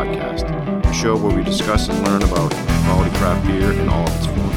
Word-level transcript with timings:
Podcast, 0.00 0.48
a 0.86 0.94
show 0.94 1.14
where 1.14 1.36
we 1.36 1.44
discuss 1.44 1.90
and 1.90 2.08
learn 2.08 2.22
about 2.22 2.50
quality 2.86 3.14
craft 3.18 3.46
beer 3.46 3.70
in 3.70 3.86
all 3.90 4.08
of 4.08 4.16
its 4.16 4.24
forms. 4.24 4.56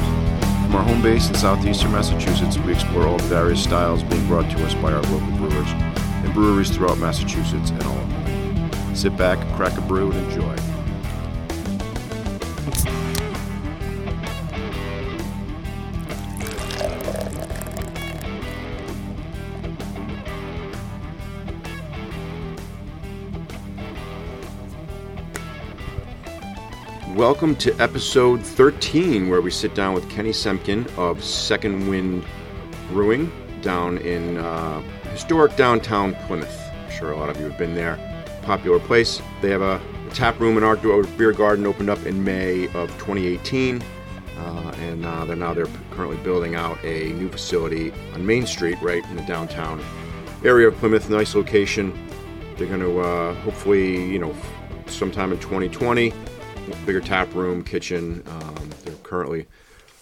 From 0.64 0.76
our 0.76 0.84
home 0.84 1.02
base 1.02 1.28
in 1.28 1.36
southeastern 1.36 1.92
Massachusetts, 1.92 2.58
we 2.60 2.72
explore 2.72 3.08
all 3.08 3.18
the 3.18 3.24
various 3.24 3.62
styles 3.62 4.04
being 4.04 4.26
brought 4.26 4.50
to 4.52 4.66
us 4.66 4.74
by 4.76 4.94
our 4.94 5.02
local 5.02 5.32
brewers 5.36 5.70
and 5.70 6.34
breweries 6.34 6.70
throughout 6.70 6.98
Massachusetts 6.98 7.72
and 7.72 7.84
all 7.84 7.98
over. 7.98 8.96
Sit 8.96 9.18
back, 9.18 9.38
crack 9.58 9.78
a 9.78 9.82
brew, 9.82 10.14
and 10.14 10.32
enjoy. 10.32 10.73
Welcome 27.24 27.56
to 27.56 27.74
episode 27.80 28.44
13, 28.44 29.30
where 29.30 29.40
we 29.40 29.50
sit 29.50 29.74
down 29.74 29.94
with 29.94 30.10
Kenny 30.10 30.32
Semkin 30.32 30.86
of 30.98 31.24
Second 31.24 31.88
Wind 31.88 32.26
Brewing 32.90 33.32
down 33.62 33.98
in 34.00 34.36
uh, 34.36 34.82
historic 35.14 35.56
downtown 35.56 36.16
Plymouth. 36.28 36.54
I'm 36.74 36.92
sure 36.92 37.14
a 37.14 37.18
lot 37.18 37.30
of 37.30 37.40
you 37.40 37.48
have 37.48 37.58
been 37.58 37.76
there. 37.76 37.98
Popular 38.42 38.78
place. 38.78 39.22
They 39.42 39.52
have 39.52 39.62
a, 39.62 39.82
tap 40.14 40.38
room 40.38 40.58
and 40.58 40.66
outdoor 40.66 41.04
beer 41.04 41.32
garden 41.32 41.66
opened 41.66 41.90
up 41.90 42.06
in 42.06 42.26
May 42.26 42.66
of 42.74 42.90
2018. 42.98 43.82
Uh, 44.38 44.76
and 44.80 45.06
uh, 45.06 45.24
they're 45.24 45.38
now 45.38 45.54
they're 45.54 45.66
currently 45.92 46.18
building 46.26 46.56
out 46.56 46.78
a 46.84 47.14
new 47.14 47.30
facility 47.30 47.94
on 48.14 48.26
Main 48.26 48.46
Street, 48.46 48.78
right 48.82 49.04
in 49.06 49.16
the 49.16 49.24
downtown 49.24 49.82
area 50.44 50.68
of 50.68 50.76
Plymouth. 50.76 51.10
Nice 51.10 51.36
location. 51.36 51.98
They're 52.58 52.68
going 52.68 52.82
to 52.82 53.00
uh, 53.00 53.34
hopefully, 53.36 54.12
you 54.12 54.20
know, 54.20 54.36
sometime 54.88 55.32
in 55.32 55.40
2020 55.40 56.14
bigger 56.86 57.02
tap 57.02 57.34
room, 57.34 57.64
kitchen. 57.64 58.24
Um, 58.28 58.70
they're 58.84 58.96
currently 58.96 59.48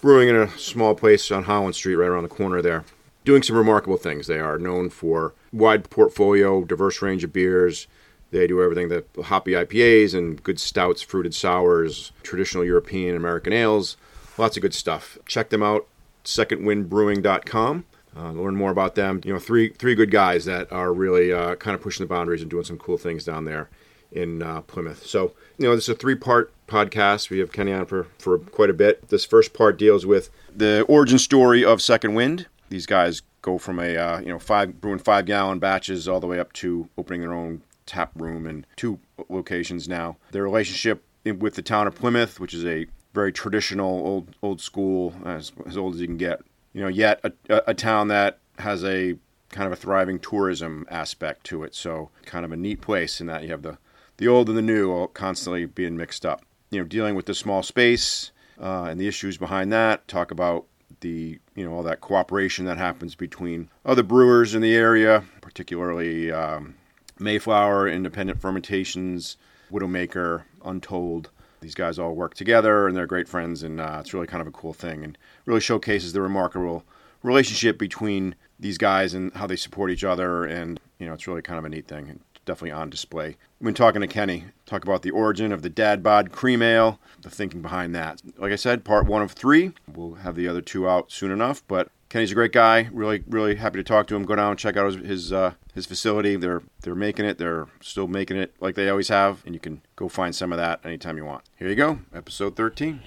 brewing 0.01 0.29
in 0.29 0.35
a 0.35 0.49
small 0.57 0.95
place 0.95 1.31
on 1.31 1.43
Howland 1.43 1.75
Street, 1.75 1.95
right 1.95 2.07
around 2.07 2.23
the 2.23 2.29
corner 2.29 2.61
there. 2.61 2.83
Doing 3.23 3.43
some 3.43 3.55
remarkable 3.55 3.97
things. 3.97 4.27
They 4.27 4.39
are 4.39 4.57
known 4.57 4.89
for 4.89 5.33
wide 5.53 5.89
portfolio, 5.89 6.63
diverse 6.63 7.01
range 7.01 7.23
of 7.23 7.31
beers. 7.31 7.87
They 8.31 8.47
do 8.47 8.63
everything 8.63 8.89
the 8.89 9.03
hoppy 9.23 9.51
IPAs 9.51 10.15
and 10.15 10.41
good 10.41 10.59
stouts, 10.59 11.01
fruited 11.01 11.35
sours, 11.35 12.13
traditional 12.23 12.63
European 12.63 13.15
American 13.15 13.53
ales. 13.53 13.97
Lots 14.37 14.57
of 14.57 14.61
good 14.61 14.73
stuff. 14.73 15.17
Check 15.25 15.49
them 15.49 15.61
out, 15.61 15.87
secondwindbrewing.com. 16.23 17.85
Uh, 18.17 18.31
learn 18.31 18.55
more 18.55 18.71
about 18.71 18.95
them. 18.95 19.21
You 19.23 19.33
know, 19.33 19.39
three 19.39 19.69
three 19.69 19.95
good 19.95 20.11
guys 20.11 20.45
that 20.45 20.71
are 20.71 20.91
really 20.91 21.31
uh, 21.31 21.55
kind 21.55 21.75
of 21.75 21.81
pushing 21.81 22.05
the 22.05 22.09
boundaries 22.09 22.41
and 22.41 22.49
doing 22.49 22.63
some 22.63 22.77
cool 22.77 22.97
things 22.97 23.23
down 23.23 23.45
there 23.45 23.69
in 24.11 24.41
uh, 24.41 24.61
Plymouth. 24.61 25.05
So, 25.05 25.33
you 25.57 25.67
know, 25.67 25.75
this 25.75 25.85
is 25.85 25.95
a 25.95 25.95
three 25.95 26.15
part 26.15 26.51
podcast. 26.67 27.29
We 27.29 27.39
have 27.39 27.51
Kenny 27.51 27.73
on 27.73 27.85
for, 27.85 28.07
for 28.19 28.37
quite 28.37 28.69
a 28.69 28.73
bit. 28.73 29.09
This 29.09 29.25
first 29.25 29.53
part 29.53 29.77
deals 29.77 30.05
with 30.05 30.29
the 30.55 30.83
origin 30.87 31.19
story 31.19 31.63
of 31.63 31.81
Second 31.81 32.13
Wind. 32.13 32.47
These 32.69 32.85
guys 32.85 33.21
go 33.41 33.57
from 33.57 33.79
a, 33.79 33.97
uh, 33.97 34.19
you 34.19 34.27
know, 34.27 34.39
five 34.39 34.79
brewing 34.79 34.99
five 34.99 35.25
gallon 35.25 35.59
batches 35.59 36.07
all 36.07 36.19
the 36.19 36.27
way 36.27 36.39
up 36.39 36.53
to 36.53 36.89
opening 36.97 37.21
their 37.21 37.33
own 37.33 37.61
tap 37.85 38.11
room 38.15 38.47
in 38.47 38.65
two 38.75 38.99
locations 39.29 39.87
now. 39.87 40.17
Their 40.31 40.43
relationship 40.43 41.03
with 41.25 41.55
the 41.55 41.61
town 41.61 41.87
of 41.87 41.95
Plymouth, 41.95 42.39
which 42.39 42.53
is 42.53 42.65
a 42.65 42.87
very 43.13 43.31
traditional, 43.31 44.05
old 44.05 44.35
old 44.41 44.61
school, 44.61 45.13
as, 45.25 45.51
as 45.65 45.77
old 45.77 45.95
as 45.95 46.01
you 46.01 46.07
can 46.07 46.17
get. 46.17 46.41
You 46.73 46.81
know, 46.81 46.87
yet 46.87 47.19
a, 47.23 47.33
a, 47.49 47.63
a 47.67 47.73
town 47.73 48.07
that 48.07 48.39
has 48.59 48.83
a 48.85 49.17
kind 49.49 49.67
of 49.67 49.73
a 49.73 49.75
thriving 49.75 50.17
tourism 50.19 50.85
aspect 50.89 51.43
to 51.45 51.63
it. 51.63 51.75
So 51.75 52.09
kind 52.25 52.45
of 52.45 52.51
a 52.51 52.57
neat 52.57 52.81
place 52.81 53.19
in 53.19 53.27
that 53.27 53.43
you 53.43 53.49
have 53.49 53.63
the 53.63 53.77
the 54.17 54.27
old 54.27 54.49
and 54.49 54.57
the 54.57 54.61
new 54.61 54.91
all 54.91 55.07
constantly 55.07 55.65
being 55.65 55.97
mixed 55.97 56.25
up. 56.25 56.43
You 56.69 56.79
know, 56.79 56.85
dealing 56.85 57.15
with 57.15 57.25
the 57.25 57.33
small 57.33 57.63
space 57.63 58.31
uh, 58.61 58.83
and 58.83 58.99
the 58.99 59.07
issues 59.07 59.37
behind 59.37 59.71
that. 59.73 60.07
Talk 60.07 60.31
about 60.31 60.65
the 61.01 61.39
you 61.55 61.65
know 61.65 61.73
all 61.73 61.83
that 61.83 62.01
cooperation 62.01 62.65
that 62.65 62.77
happens 62.77 63.15
between 63.15 63.69
other 63.85 64.03
brewers 64.03 64.55
in 64.55 64.61
the 64.61 64.75
area, 64.75 65.23
particularly 65.41 66.31
um, 66.31 66.75
Mayflower, 67.19 67.87
Independent 67.87 68.39
Fermentations, 68.41 69.37
Widowmaker, 69.71 70.43
Untold. 70.63 71.29
These 71.59 71.75
guys 71.75 71.99
all 71.99 72.15
work 72.15 72.33
together 72.33 72.87
and 72.87 72.97
they're 72.97 73.05
great 73.05 73.27
friends, 73.27 73.63
and 73.63 73.79
uh, 73.79 73.97
it's 73.99 74.13
really 74.13 74.27
kind 74.27 74.41
of 74.41 74.47
a 74.47 74.51
cool 74.51 74.73
thing 74.73 75.03
and 75.03 75.17
really 75.45 75.59
showcases 75.59 76.13
the 76.13 76.21
remarkable 76.21 76.83
relationship 77.21 77.77
between 77.77 78.35
these 78.59 78.77
guys 78.77 79.13
and 79.13 79.31
how 79.33 79.45
they 79.45 79.55
support 79.55 79.91
each 79.91 80.03
other. 80.03 80.45
And 80.45 80.79
you 80.99 81.05
know, 81.05 81.13
it's 81.13 81.27
really 81.27 81.41
kind 81.41 81.59
of 81.59 81.65
a 81.65 81.69
neat 81.69 81.87
thing 81.87 82.19
definitely 82.45 82.71
on 82.71 82.89
display. 82.89 83.37
Been 83.61 83.73
talking 83.73 84.01
to 84.01 84.07
Kenny, 84.07 84.45
talk 84.65 84.83
about 84.83 85.03
the 85.03 85.11
origin 85.11 85.51
of 85.51 85.61
the 85.61 85.69
Dad 85.69 86.01
Bod 86.01 86.31
Cream 86.31 86.61
Ale, 86.61 86.99
the 87.21 87.29
thinking 87.29 87.61
behind 87.61 87.93
that. 87.95 88.21
Like 88.37 88.51
I 88.51 88.55
said, 88.55 88.83
part 88.83 89.05
one 89.05 89.21
of 89.21 89.33
three. 89.33 89.73
We'll 89.93 90.15
have 90.15 90.35
the 90.35 90.47
other 90.47 90.61
two 90.61 90.89
out 90.89 91.11
soon 91.11 91.31
enough, 91.31 91.63
but 91.67 91.89
Kenny's 92.09 92.31
a 92.31 92.35
great 92.35 92.51
guy. 92.51 92.89
Really, 92.91 93.23
really 93.27 93.55
happy 93.55 93.77
to 93.77 93.83
talk 93.83 94.07
to 94.07 94.15
him. 94.15 94.23
Go 94.23 94.35
down 94.35 94.51
and 94.51 94.59
check 94.59 94.75
out 94.75 94.91
his 94.91 95.05
his, 95.05 95.31
uh, 95.31 95.53
his 95.73 95.85
facility. 95.85 96.35
They're 96.35 96.63
they're 96.81 96.95
making 96.95 97.25
it. 97.25 97.37
They're 97.37 97.67
still 97.81 98.07
making 98.07 98.37
it 98.37 98.53
like 98.59 98.75
they 98.75 98.89
always 98.89 99.09
have, 99.09 99.43
and 99.45 99.53
you 99.53 99.59
can 99.59 99.81
go 99.95 100.09
find 100.09 100.35
some 100.35 100.51
of 100.51 100.57
that 100.57 100.81
anytime 100.83 101.17
you 101.17 101.25
want. 101.25 101.43
Here 101.55 101.69
you 101.69 101.75
go, 101.75 101.99
episode 102.13 102.55
thirteen. 102.55 103.01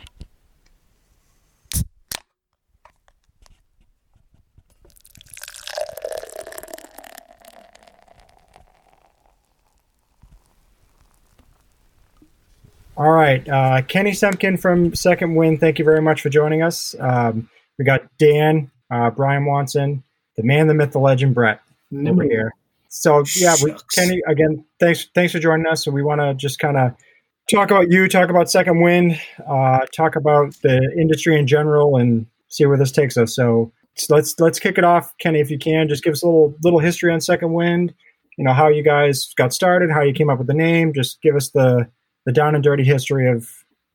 All 12.96 13.10
right. 13.10 13.46
Uh, 13.48 13.82
Kenny 13.82 14.12
Semkin 14.12 14.60
from 14.60 14.94
Second 14.94 15.34
Wind, 15.34 15.58
thank 15.58 15.78
you 15.78 15.84
very 15.84 16.00
much 16.00 16.20
for 16.20 16.28
joining 16.28 16.62
us. 16.62 16.94
Um, 17.00 17.48
we 17.76 17.84
got 17.84 18.02
Dan, 18.18 18.70
uh, 18.90 19.10
Brian 19.10 19.46
Watson, 19.46 20.04
the 20.36 20.44
man, 20.44 20.68
the 20.68 20.74
myth, 20.74 20.92
the 20.92 21.00
legend, 21.00 21.34
Brett 21.34 21.60
over 22.06 22.22
here. 22.22 22.52
So 22.88 23.24
yeah, 23.34 23.56
we, 23.64 23.74
Kenny, 23.92 24.22
again, 24.28 24.64
thanks 24.78 25.08
thanks 25.12 25.32
for 25.32 25.40
joining 25.40 25.66
us. 25.66 25.84
So 25.84 25.90
we 25.90 26.04
want 26.04 26.20
to 26.20 26.34
just 26.34 26.60
kind 26.60 26.76
of 26.76 26.94
talk 27.50 27.72
about 27.72 27.90
you, 27.90 28.08
talk 28.08 28.30
about 28.30 28.48
Second 28.48 28.80
Wind, 28.80 29.20
uh, 29.44 29.80
talk 29.94 30.14
about 30.14 30.54
the 30.62 30.94
industry 30.96 31.36
in 31.36 31.48
general, 31.48 31.96
and 31.96 32.26
see 32.48 32.66
where 32.66 32.78
this 32.78 32.92
takes 32.92 33.16
us. 33.16 33.34
So, 33.34 33.72
so 33.96 34.14
let's 34.14 34.38
let's 34.38 34.60
kick 34.60 34.78
it 34.78 34.84
off, 34.84 35.12
Kenny, 35.18 35.40
if 35.40 35.50
you 35.50 35.58
can. 35.58 35.88
Just 35.88 36.04
give 36.04 36.12
us 36.12 36.22
a 36.22 36.26
little 36.26 36.54
little 36.62 36.78
history 36.78 37.12
on 37.12 37.20
Second 37.20 37.52
Wind. 37.52 37.92
You 38.38 38.44
know 38.44 38.52
how 38.52 38.68
you 38.68 38.84
guys 38.84 39.32
got 39.36 39.52
started, 39.52 39.90
how 39.90 40.02
you 40.02 40.12
came 40.12 40.30
up 40.30 40.38
with 40.38 40.46
the 40.46 40.54
name. 40.54 40.92
Just 40.94 41.20
give 41.20 41.34
us 41.34 41.50
the 41.50 41.88
the 42.26 42.32
down 42.32 42.54
and 42.54 42.62
dirty 42.64 42.84
history 42.84 43.28
of 43.28 43.48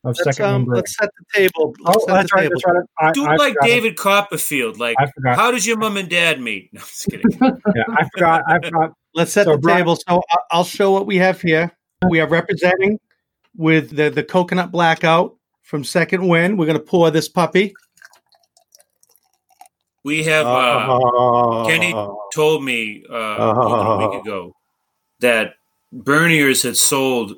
of 0.05 0.15
let's, 0.17 0.23
second 0.23 0.45
um, 0.45 0.65
let's 0.65 0.95
set 0.95 1.09
the 1.17 1.39
table. 1.39 1.75
Let's 1.81 2.03
oh, 2.03 2.05
that's 2.07 2.33
right, 2.33 2.49
that's 2.49 2.65
right. 2.65 2.83
I, 2.99 3.11
Do 3.11 3.25
I 3.25 3.35
like 3.35 3.53
forgot. 3.53 3.67
David 3.67 3.97
Copperfield. 3.97 4.79
Like, 4.79 4.95
how 5.25 5.51
does 5.51 5.67
your 5.67 5.77
mom 5.77 5.97
and 5.97 6.09
dad 6.09 6.39
meet? 6.39 6.69
No, 6.73 6.79
I'm 6.79 6.85
just 6.87 7.05
kidding. 7.09 7.31
yeah, 7.41 7.83
I 7.89 8.07
forgot. 8.13 8.43
I 8.47 8.59
forgot. 8.59 8.93
Let's 9.13 9.33
set 9.33 9.45
So, 9.45 9.53
the 9.53 9.57
Brian- 9.57 9.79
table. 9.79 9.95
So 9.97 10.21
I- 10.31 10.37
I'll 10.51 10.63
show 10.63 10.91
what 10.91 11.05
we 11.05 11.17
have 11.17 11.41
here. 11.41 11.71
We 12.09 12.21
are 12.21 12.27
representing 12.29 12.97
with 13.57 13.93
the, 13.95 14.09
the 14.09 14.23
coconut 14.23 14.71
blackout 14.71 15.35
from 15.63 15.83
Second 15.83 16.25
Wind. 16.25 16.57
We're 16.57 16.65
going 16.65 16.77
to 16.77 16.83
pour 16.83 17.11
this 17.11 17.27
puppy. 17.27 17.73
We 20.05 20.23
have 20.23 20.47
uh, 20.47 21.65
Kenny 21.67 21.93
told 22.33 22.63
me 22.63 23.03
uh, 23.09 23.53
more 23.53 23.77
than 23.77 23.87
a 23.87 24.09
week 24.09 24.21
ago 24.21 24.55
that 25.19 25.55
Bernier's 25.91 26.63
had 26.63 26.77
sold 26.77 27.33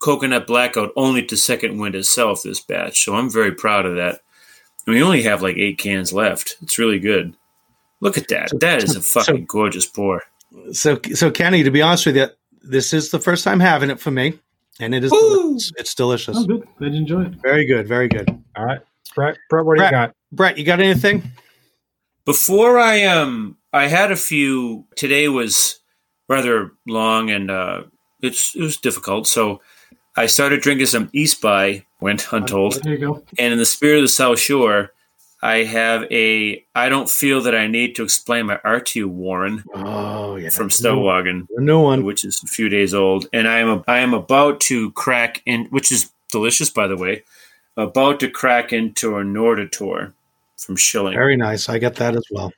coconut 0.00 0.46
blackout 0.46 0.90
only 0.96 1.24
to 1.26 1.36
Second 1.36 1.78
Wind 1.78 1.94
itself 1.94 2.42
this 2.42 2.60
batch. 2.60 3.04
So 3.04 3.14
I'm 3.14 3.30
very 3.30 3.52
proud 3.52 3.86
of 3.86 3.96
that. 3.96 4.20
And 4.86 4.94
we 4.94 5.02
only 5.02 5.22
have 5.22 5.42
like 5.42 5.56
eight 5.56 5.78
cans 5.78 6.12
left. 6.12 6.56
It's 6.62 6.78
really 6.78 6.98
good. 6.98 7.34
Look 8.00 8.16
at 8.18 8.28
that. 8.28 8.50
That 8.60 8.82
is 8.82 8.96
a 8.96 9.02
fucking 9.02 9.44
gorgeous 9.44 9.86
pour. 9.86 10.22
So, 10.72 10.98
so 11.14 11.30
Kenny, 11.30 11.62
to 11.62 11.70
be 11.70 11.82
honest 11.82 12.06
with 12.06 12.16
you, 12.16 12.28
this 12.62 12.92
is 12.92 13.10
the 13.10 13.18
first 13.20 13.44
time 13.44 13.60
having 13.60 13.90
it 13.90 14.00
for 14.00 14.10
me, 14.10 14.38
and 14.80 14.94
it 14.94 15.04
is 15.04 15.10
delicious. 15.10 15.72
it's 15.76 15.94
delicious. 15.94 16.36
Oh, 16.38 16.44
good. 16.44 16.66
Glad 16.78 16.92
you 16.92 16.98
enjoy 16.98 17.22
it. 17.22 17.34
Very 17.42 17.66
good, 17.66 17.86
very 17.86 18.08
good. 18.08 18.28
All 18.56 18.64
right, 18.64 18.80
Brett. 19.14 19.36
Brett, 19.48 19.64
what 19.64 19.74
do 19.74 19.80
Brett. 19.80 19.92
you 19.92 19.96
got? 19.96 20.14
Brett, 20.32 20.58
you 20.58 20.64
got 20.64 20.80
anything? 20.80 21.22
Before 22.24 22.78
I 22.78 23.04
um 23.04 23.56
I 23.72 23.86
had 23.86 24.10
a 24.12 24.16
few 24.16 24.86
today 24.96 25.28
was 25.28 25.78
rather 26.28 26.72
long 26.86 27.30
and 27.30 27.50
uh 27.50 27.82
it's 28.22 28.54
it 28.54 28.62
was 28.62 28.76
difficult. 28.76 29.26
So 29.26 29.60
I 30.20 30.26
started 30.26 30.60
drinking 30.60 30.84
some 30.84 31.08
East 31.14 31.40
by 31.40 31.86
went 31.98 32.30
untold. 32.30 32.82
There 32.82 32.92
you 32.92 32.98
go. 32.98 33.24
And 33.38 33.54
in 33.54 33.58
the 33.58 33.64
spirit 33.64 33.96
of 34.00 34.04
the 34.04 34.08
South 34.08 34.38
Shore, 34.38 34.92
I 35.40 35.64
have 35.64 36.04
a 36.12 36.62
I 36.74 36.90
don't 36.90 37.08
feel 37.08 37.40
that 37.40 37.54
I 37.54 37.66
need 37.66 37.96
to 37.96 38.02
explain 38.02 38.44
my 38.44 38.60
art 38.62 38.84
to 38.88 38.98
you, 38.98 39.08
Warren, 39.08 39.64
Oh 39.74 40.36
yeah, 40.36 40.50
from 40.50 40.68
Stellwagen, 40.68 41.46
a 41.56 41.62
new 41.62 41.80
one. 41.80 42.04
which 42.04 42.22
is 42.22 42.38
a 42.44 42.46
few 42.46 42.68
days 42.68 42.92
old. 42.92 43.28
And 43.32 43.48
I 43.48 43.60
am 43.60 43.82
I 43.88 44.00
am 44.00 44.12
about 44.12 44.60
to 44.68 44.90
crack 44.92 45.40
in 45.46 45.64
which 45.70 45.90
is 45.90 46.10
delicious 46.30 46.68
by 46.68 46.86
the 46.86 46.98
way, 46.98 47.22
about 47.78 48.20
to 48.20 48.28
crack 48.28 48.74
into 48.74 49.16
a 49.16 49.22
Nordator 49.22 50.12
from 50.58 50.76
Schilling. 50.76 51.14
Very 51.14 51.38
nice. 51.38 51.70
I 51.70 51.78
get 51.78 51.96
that 51.96 52.14
as 52.14 52.24
well. 52.30 52.52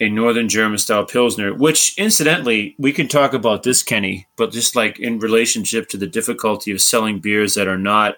A 0.00 0.08
Northern 0.08 0.48
German 0.48 0.78
style 0.78 1.04
Pilsner, 1.04 1.54
which 1.54 1.96
incidentally, 1.98 2.74
we 2.78 2.92
can 2.92 3.08
talk 3.08 3.32
about 3.32 3.62
this, 3.62 3.82
Kenny, 3.82 4.26
but 4.36 4.52
just 4.52 4.76
like 4.76 4.98
in 4.98 5.18
relationship 5.18 5.88
to 5.88 5.96
the 5.96 6.06
difficulty 6.06 6.70
of 6.70 6.80
selling 6.80 7.18
beers 7.18 7.54
that 7.54 7.68
are 7.68 7.78
not 7.78 8.16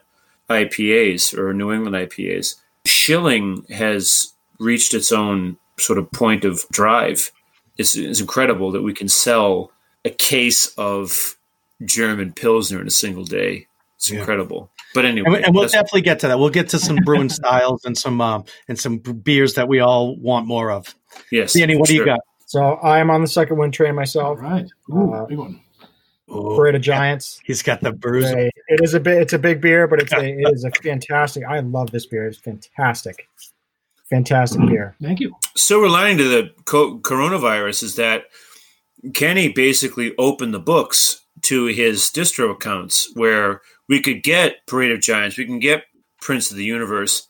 IPAs 0.49 1.37
or 1.37 1.53
New 1.53 1.73
England 1.73 1.97
IPAs, 1.97 2.57
Schilling 2.85 3.65
has 3.71 4.33
reached 4.59 4.95
its 4.95 5.13
own 5.13 5.57
sort 5.79 5.99
of 5.99 6.11
point 6.11 6.45
of 6.45 6.65
drive. 6.71 7.31
It's, 7.77 7.97
it's 7.97 8.21
incredible 8.21 8.73
that 8.73 8.83
we 8.83 8.95
can 8.95 9.09
sell 9.09 9.71
a 10.05 10.11
case 10.11 10.73
of 10.77 11.37
German 11.85 12.33
Pilsner 12.33 12.81
in 12.81 12.87
a 12.87 12.91
single 12.91 13.25
day. 13.25 13.67
It's 13.97 14.11
yeah. 14.11 14.21
incredible. 14.21 14.71
But 14.99 15.05
anyway, 15.05 15.37
and, 15.37 15.45
and 15.45 15.55
we'll 15.55 15.69
definitely 15.69 16.01
get 16.01 16.19
to 16.19 16.27
that. 16.27 16.41
We'll 16.41 16.51
get 16.51 16.71
to 16.71 16.79
some 16.81 16.97
brewing 16.97 17.29
styles 17.29 17.85
and 17.85 17.97
some 17.97 18.21
um, 18.21 18.45
and 18.67 18.77
some 18.77 18.99
beers 18.99 19.55
that 19.55 19.69
we 19.69 19.79
all 19.79 20.17
want 20.17 20.49
more 20.49 20.73
of. 20.73 20.93
Yes, 21.31 21.53
Danny, 21.53 21.77
what 21.77 21.87
sure. 21.87 21.95
do 21.95 21.99
you 22.01 22.05
got? 22.05 22.19
So 22.47 22.61
I 22.61 22.99
am 22.99 23.09
on 23.09 23.23
the 23.23 23.29
second 23.29 23.59
wind 23.59 23.75
train 23.75 23.95
myself. 23.95 24.27
All 24.27 24.35
right, 24.37 24.67
Ooh, 24.91 25.13
uh, 25.13 25.25
big 25.27 25.39
one. 25.39 25.61
Parade 26.27 26.75
of 26.75 26.83
Giants. 26.83 27.41
He's 27.45 27.63
got 27.63 27.81
the 27.81 27.93
bruise. 27.93 28.29
It 28.29 28.53
is 28.83 28.95
a 28.95 28.99
bit. 28.99 29.23
It's 29.23 29.33
a 29.35 29.39
big 29.39 29.61
beer, 29.61 29.87
but 29.87 30.03
it's 30.03 30.13
a, 30.13 30.19
it 30.41 30.53
is 30.53 30.65
a 30.65 30.73
fantastic. 30.83 31.45
I 31.45 31.61
love 31.61 31.93
this 31.93 32.07
beer. 32.07 32.27
It's 32.27 32.39
fantastic, 32.39 33.29
fantastic 34.11 34.67
beer. 34.67 34.97
Thank 35.01 35.21
you. 35.21 35.33
So 35.55 35.79
lining 35.79 36.19
to 36.19 36.25
the 36.25 36.51
co- 36.65 36.99
coronavirus 36.99 37.85
is 37.85 37.95
that 37.95 38.25
Kenny 39.15 39.49
basically 39.49 40.17
opened 40.19 40.53
the 40.53 40.59
books 40.59 41.23
to 41.49 41.67
his 41.67 42.03
distro 42.03 42.51
accounts 42.51 43.11
where 43.15 43.63
we 43.89 44.01
could 44.03 44.23
get 44.23 44.67
Parade 44.67 44.93
of 44.93 45.01
Giants, 45.01 45.39
we 45.39 45.47
can 45.47 45.59
get 45.59 45.85
Prince 46.21 46.51
of 46.51 46.57
the 46.57 46.65
Universe, 46.65 47.29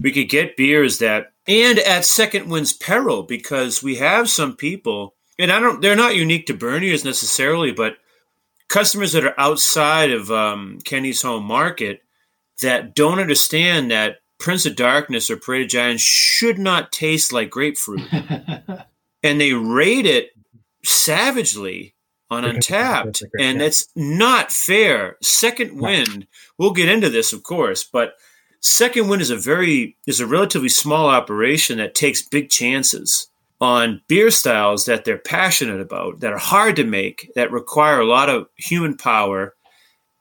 we 0.00 0.12
could 0.12 0.28
get 0.28 0.56
beers 0.56 0.98
that, 0.98 1.32
and 1.48 1.78
at 1.78 2.04
Second 2.04 2.50
Wind's 2.50 2.72
peril, 2.72 3.22
because 3.22 3.82
we 3.82 3.96
have 3.96 4.28
some 4.28 4.56
people, 4.56 5.14
and 5.38 5.50
I 5.50 5.60
don't, 5.60 5.80
they're 5.80 5.96
not 5.96 6.16
unique 6.16 6.46
to 6.46 6.54
Bernier's 6.54 7.04
necessarily, 7.04 7.72
but 7.72 7.96
customers 8.68 9.12
that 9.12 9.24
are 9.24 9.38
outside 9.38 10.10
of 10.10 10.30
um, 10.30 10.78
Kenny's 10.84 11.22
home 11.22 11.44
market 11.44 12.02
that 12.60 12.94
don't 12.94 13.20
understand 13.20 13.90
that 13.90 14.18
Prince 14.38 14.66
of 14.66 14.76
Darkness 14.76 15.30
or 15.30 15.36
Parade 15.36 15.62
of 15.62 15.68
Giants 15.68 16.02
should 16.02 16.58
not 16.58 16.92
taste 16.92 17.32
like 17.32 17.50
grapefruit. 17.50 18.02
and 19.22 19.40
they 19.40 19.52
rate 19.52 20.06
it 20.06 20.30
savagely 20.84 21.95
on 22.30 22.44
Untappd, 22.44 23.22
and 23.38 23.62
it's 23.62 23.88
not 23.94 24.50
fair. 24.50 25.16
Second 25.22 25.80
Wind, 25.80 26.26
we'll 26.58 26.72
get 26.72 26.88
into 26.88 27.08
this, 27.08 27.32
of 27.32 27.42
course, 27.42 27.84
but 27.84 28.14
Second 28.60 29.08
Wind 29.08 29.22
is 29.22 29.30
a 29.30 29.36
very 29.36 29.96
is 30.06 30.20
a 30.20 30.26
relatively 30.26 30.68
small 30.68 31.08
operation 31.08 31.78
that 31.78 31.94
takes 31.94 32.22
big 32.22 32.50
chances 32.50 33.28
on 33.60 34.02
beer 34.08 34.30
styles 34.30 34.84
that 34.84 35.04
they're 35.04 35.18
passionate 35.18 35.80
about, 35.80 36.20
that 36.20 36.32
are 36.32 36.38
hard 36.38 36.76
to 36.76 36.84
make, 36.84 37.30
that 37.34 37.50
require 37.50 38.00
a 38.00 38.06
lot 38.06 38.28
of 38.28 38.48
human 38.56 38.96
power 38.96 39.54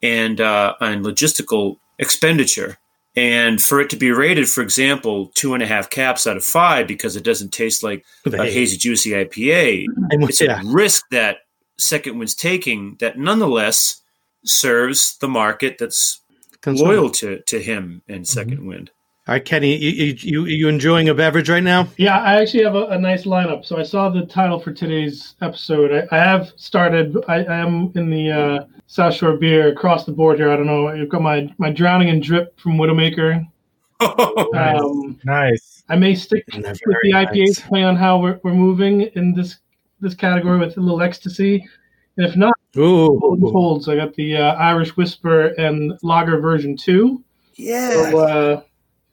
and 0.02 0.40
uh, 0.40 0.76
and 0.80 1.04
logistical 1.04 1.78
expenditure. 2.00 2.78
And 3.18 3.62
for 3.62 3.80
it 3.80 3.90
to 3.92 3.96
be 3.96 4.12
rated, 4.12 4.50
for 4.50 4.62
example, 4.62 5.32
two 5.36 5.54
and 5.54 5.64
a 5.64 5.66
half 5.66 5.90
caps 5.90 6.28
out 6.28 6.36
of 6.36 6.44
five 6.44 6.86
because 6.86 7.16
it 7.16 7.24
doesn't 7.24 7.54
taste 7.54 7.82
like 7.82 8.04
a 8.26 8.46
hazy, 8.46 8.76
juicy 8.78 9.12
IPA, 9.12 9.86
it's 10.12 10.42
yeah. 10.42 10.62
a 10.62 10.66
risk 10.66 11.06
that 11.12 11.38
Second 11.78 12.18
Wind's 12.18 12.36
taking 12.36 12.96
that 13.00 13.18
nonetheless 13.18 14.02
serves 14.44 15.18
the 15.18 15.28
market 15.28 15.78
that's 15.78 16.22
loyal 16.66 17.10
to, 17.12 17.42
to 17.42 17.62
him 17.62 18.02
and 18.08 18.26
2nd 18.26 18.56
mm-hmm. 18.56 18.68
Wind. 18.68 18.92
All 19.28 19.34
right, 19.34 19.44
Kenny, 19.44 19.76
you, 19.76 20.16
you 20.20 20.46
you 20.46 20.68
enjoying 20.68 21.10
a 21.10 21.16
beverage 21.16 21.50
right 21.50 21.64
now? 21.64 21.88
Yeah, 21.98 22.20
I 22.20 22.40
actually 22.40 22.64
have 22.64 22.76
a, 22.76 22.86
a 22.90 23.00
nice 23.00 23.24
lineup. 23.24 23.66
So 23.66 23.76
I 23.76 23.82
saw 23.82 24.08
the 24.08 24.24
title 24.24 24.60
for 24.60 24.72
today's 24.72 25.34
episode. 25.42 26.08
I, 26.12 26.16
I 26.16 26.20
have 26.20 26.54
started. 26.58 27.18
I, 27.28 27.44
I, 27.44 27.58
am 27.58 27.92
in 27.96 28.12
the 28.12 28.30
uh, 28.30 28.66
South 28.86 29.16
Shore 29.16 29.36
beer 29.36 29.70
across 29.70 30.06
the 30.06 30.12
board 30.12 30.38
here. 30.38 30.52
I 30.52 30.56
don't 30.56 30.68
know. 30.68 30.90
I've 30.90 31.10
got 31.10 31.24
my 31.24 31.52
my 31.58 31.72
drowning 31.72 32.10
and 32.10 32.22
drip 32.22 32.60
from 32.60 32.74
Widowmaker. 32.74 33.46
Oh, 34.02 34.52
um, 34.54 35.18
nice. 35.24 35.84
I 35.88 35.96
may 35.96 36.16
stick 36.16 36.44
with 36.54 36.64
the 36.64 37.12
IPAs, 37.14 37.34
nice. 37.34 37.56
depending 37.56 37.86
on 37.86 37.96
how 37.96 38.20
we're, 38.20 38.42
we're 38.44 38.54
moving 38.54 39.02
in 39.02 39.34
this 39.34 39.56
this 40.00 40.16
category 40.16 40.60
with 40.60 40.78
a 40.78 40.82
little 40.82 41.02
ecstasy. 41.02 41.68
And 42.18 42.26
if 42.26 42.36
not, 42.36 42.54
Ooh. 42.78 43.20
holds. 43.52 43.90
I 43.90 43.96
got 43.96 44.14
the 44.14 44.38
uh, 44.38 44.54
Irish 44.56 44.96
Whisper 44.96 45.48
and 45.58 45.98
Lager 46.02 46.40
version 46.40 46.78
two. 46.78 47.24
Yeah. 47.56 47.90
So, 47.90 48.18
uh, 48.20 48.62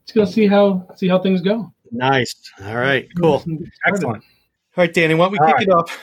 let's 0.01 0.13
go 0.13 0.25
see 0.25 0.47
how 0.47 0.87
see 0.97 1.09
how 1.09 1.19
things 1.19 1.41
go. 1.41 1.73
Nice. 1.91 2.35
All 2.65 2.77
right. 2.77 3.09
Cool. 3.21 3.45
Excellent. 3.87 4.25
All 4.77 4.85
right, 4.85 4.93
Danny. 4.93 5.15
Why 5.15 5.27
don't 5.27 5.33
we 5.33 5.39
All 5.39 5.47
kick 5.47 5.57
right. 5.57 5.69
it 5.69 5.71
off? 5.71 5.99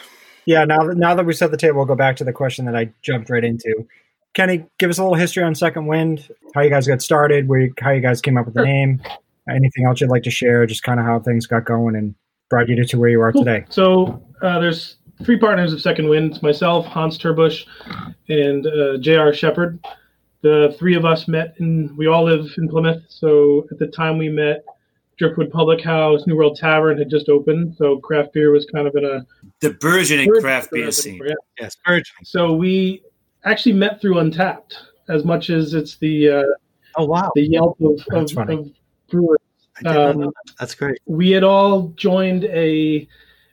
Yeah. 0.46 0.66
Now 0.66 0.86
that 0.86 0.98
now 0.98 1.16
that 1.16 1.26
we 1.26 1.34
set 1.34 1.52
the 1.52 1.58
table, 1.58 1.78
we'll 1.78 1.86
go 1.86 1.96
back 1.96 2.18
to 2.18 2.24
the 2.24 2.34
question 2.34 2.66
that 2.66 2.76
I 2.76 2.92
jumped 3.02 3.30
right 3.30 3.44
into. 3.44 3.88
Kenny, 4.34 4.66
give 4.78 4.90
us 4.90 5.00
a 5.00 5.04
little 5.04 5.18
history 5.18 5.44
on 5.44 5.56
Second 5.56 5.88
Wind. 5.88 6.30
How 6.54 6.62
you 6.62 6.70
guys 6.70 6.88
got 6.88 7.02
started? 7.02 7.48
Where 7.48 7.62
you, 7.62 7.74
how 7.80 7.92
you 7.92 8.02
guys 8.02 8.22
came 8.22 8.38
up 8.38 8.46
with 8.46 8.54
the 8.54 8.64
name? 8.64 9.02
Anything 9.50 9.86
else 9.86 10.00
you'd 10.02 10.12
like 10.12 10.24
to 10.24 10.32
share? 10.32 10.66
Just 10.68 10.84
kind 10.84 11.00
of 11.00 11.06
how 11.06 11.20
things 11.20 11.48
got 11.48 11.66
going 11.66 11.96
and 11.96 12.14
brought 12.50 12.68
you 12.68 12.84
to 12.84 13.00
where 13.00 13.10
you 13.10 13.22
are 13.22 13.32
cool. 13.32 13.44
today. 13.44 13.66
So 13.70 14.22
uh, 14.42 14.60
there's 14.60 14.98
three 15.24 15.38
partners 15.38 15.74
of 15.74 15.82
Second 15.82 16.10
Wind: 16.10 16.42
myself, 16.42 16.86
Hans 16.86 17.18
Terbush, 17.18 17.66
and 18.28 18.66
uh, 18.68 18.98
J.R. 18.98 19.34
Shepard 19.34 19.80
the 20.42 20.76
three 20.78 20.96
of 20.96 21.06
us 21.06 21.28
met 21.28 21.56
and 21.60 21.96
we 21.98 22.08
all 22.08 22.24
live 22.24 22.54
in 22.58 22.70
Plymouth. 22.70 23.04
So 23.10 23.68
at 23.72 23.80
the 23.80 23.88
time 23.88 24.18
we 24.18 24.30
met, 24.30 24.64
Driftwood 25.18 25.52
Public 25.52 25.84
House, 25.84 26.26
New 26.28 26.38
World 26.38 26.58
Tavern 26.58 26.98
had 26.98 27.10
just 27.10 27.28
opened, 27.28 27.76
so 27.78 28.00
craft 28.00 28.32
beer 28.32 28.52
was 28.52 28.66
kind 28.66 28.88
of 28.88 28.96
in 28.96 29.04
a 29.04 29.26
the 29.60 29.72
burgeoning 29.72 30.30
craft 30.40 30.72
beer 30.72 30.92
scene. 30.94 31.20
Yeah. 31.26 31.34
Yes, 31.60 31.76
burgeoning. 31.86 32.24
So 32.24 32.54
we 32.54 33.04
actually 33.44 33.74
met 33.74 34.00
through 34.00 34.16
Untappd, 34.16 34.76
as 35.10 35.26
much 35.26 35.50
as 35.50 35.74
it's 35.74 35.98
the 35.98 36.30
uh, 36.30 36.44
oh 36.96 37.06
wow 37.06 37.30
the 37.36 37.42
Yelp 37.42 37.78
of, 37.82 38.00
of, 38.14 38.50
of 38.50 38.72
brewers. 39.10 39.40
Um, 39.86 40.32
That's 40.60 40.76
great. 40.76 41.00
We 41.06 41.32
had 41.32 41.44
all 41.44 41.90
joined 41.90 42.46
a 42.46 43.08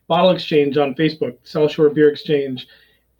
bottle 0.09 0.31
exchange 0.31 0.77
on 0.77 0.95
Facebook, 0.95 1.37
South 1.45 1.73
Shore 1.73 1.91
Beer 1.91 2.11
Exchange, 2.11 2.67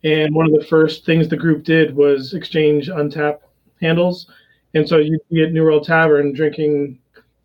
and 0.03 0.33
one 0.33 0.45
of 0.45 0.53
the 0.53 0.65
first 0.65 1.05
things 1.05 1.27
the 1.27 1.37
group 1.37 1.63
did 1.63 1.95
was 1.95 2.33
exchange 2.33 2.87
Untappd 2.87 3.39
handles. 3.81 4.27
And 4.73 4.87
so 4.87 4.97
you'd 4.97 5.19
be 5.31 5.43
at 5.43 5.51
New 5.51 5.63
World 5.63 5.85
Tavern 5.85 6.33
drinking 6.33 6.99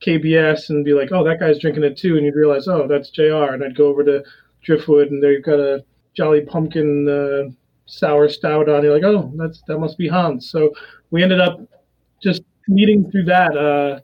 KBS 0.05 0.71
and 0.71 0.85
be 0.85 0.93
like, 0.93 1.13
oh, 1.13 1.25
that 1.25 1.41
guy's 1.41 1.59
drinking 1.59 1.85
it 1.85 1.97
too. 1.97 2.17
And 2.17 2.27
you'd 2.27 2.35
realize, 2.35 2.69
oh, 2.69 2.87
that's 2.87 3.11
JR. 3.11 3.53
And 3.55 3.65
I'd 3.65 3.77
go 3.77 3.87
over 3.87 4.05
to 4.05 4.23
Driftwood 4.63 5.11
and 5.11 5.23
they've 5.23 5.43
got 5.43 5.61
a 5.61 5.85
Jolly 6.15 6.43
Pumpkin 6.43 7.09
uh, 7.09 7.51
sour 7.87 8.29
stout 8.29 8.69
on. 8.69 8.83
You're 8.83 8.95
like, 8.95 9.05
oh, 9.05 9.33
that's 9.37 9.63
that 9.63 9.79
must 9.79 9.99
be 9.99 10.09
Hans. 10.09 10.51
So 10.51 10.73
we 11.11 11.23
ended 11.23 11.41
up 11.41 11.61
just 12.23 12.43
meeting 12.69 13.11
through 13.11 13.25
that. 13.25 13.57
Uh, 13.57 14.01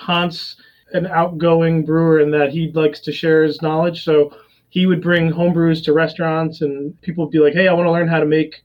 Hans, 0.00 0.56
an 0.92 1.06
outgoing 1.06 1.84
brewer, 1.84 2.20
in 2.20 2.30
that 2.30 2.50
he 2.50 2.72
likes 2.72 3.00
to 3.00 3.12
share 3.12 3.44
his 3.44 3.60
knowledge. 3.62 4.02
So 4.02 4.34
he 4.70 4.86
would 4.86 5.02
bring 5.02 5.30
home 5.30 5.52
brews 5.52 5.82
to 5.82 5.92
restaurants, 5.92 6.62
and 6.62 6.98
people 7.02 7.24
would 7.24 7.32
be 7.32 7.38
like, 7.38 7.52
hey, 7.52 7.68
I 7.68 7.72
want 7.72 7.86
to 7.86 7.92
learn 7.92 8.08
how 8.08 8.20
to 8.20 8.26
make 8.26 8.62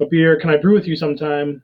a 0.00 0.06
beer. 0.06 0.38
Can 0.38 0.50
I 0.50 0.56
brew 0.56 0.74
with 0.74 0.86
you 0.86 0.94
sometime? 0.94 1.62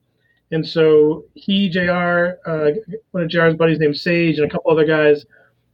And 0.50 0.66
so 0.66 1.24
he, 1.34 1.68
JR, 1.68 2.38
uh, 2.46 2.70
one 3.12 3.22
of 3.22 3.28
JR's 3.28 3.54
buddies 3.54 3.78
named 3.78 3.96
Sage, 3.96 4.38
and 4.38 4.46
a 4.46 4.50
couple 4.50 4.70
other 4.70 4.86
guys 4.86 5.26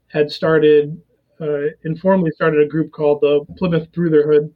had 0.08 0.30
started, 0.30 1.00
uh, 1.40 1.68
informally 1.84 2.32
started 2.32 2.60
a 2.60 2.68
group 2.68 2.92
called 2.92 3.20
the 3.20 3.44
Plymouth 3.56 3.90
Brotherhood. 3.92 4.52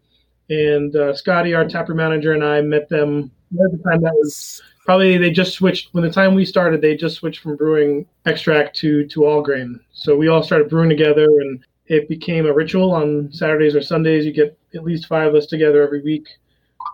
And 0.51 0.95
uh, 0.97 1.15
Scotty, 1.15 1.55
our 1.55 1.69
taproom 1.69 1.99
manager, 1.99 2.33
and 2.33 2.45
I 2.45 2.61
met 2.61 2.89
them 2.89 3.31
at 3.53 3.71
the 3.71 3.83
time 3.85 4.03
that 4.03 4.15
was 4.15 4.61
probably 4.89 5.19
they 5.19 5.31
just 5.31 5.53
switched 5.53 5.93
when 5.93 6.03
the 6.03 6.11
time 6.11 6.35
we 6.35 6.45
started 6.45 6.81
they 6.81 6.97
just 6.97 7.17
switched 7.17 7.41
from 7.41 7.57
brewing 7.57 8.07
extract 8.27 8.75
to 8.75 9.07
to 9.07 9.27
all 9.27 9.43
grain 9.43 9.79
so 9.93 10.17
we 10.17 10.29
all 10.29 10.43
started 10.43 10.69
brewing 10.71 10.89
together 10.89 11.25
and 11.25 11.65
it 11.87 12.09
became 12.09 12.47
a 12.47 12.53
ritual 12.53 12.93
on 12.93 13.31
saturdays 13.33 13.75
or 13.75 13.83
sundays 13.83 14.25
you 14.25 14.33
get 14.33 14.59
at 14.75 14.85
least 14.85 15.07
five 15.07 15.29
of 15.29 15.35
us 15.35 15.47
together 15.47 15.83
every 15.83 16.03
week 16.03 16.27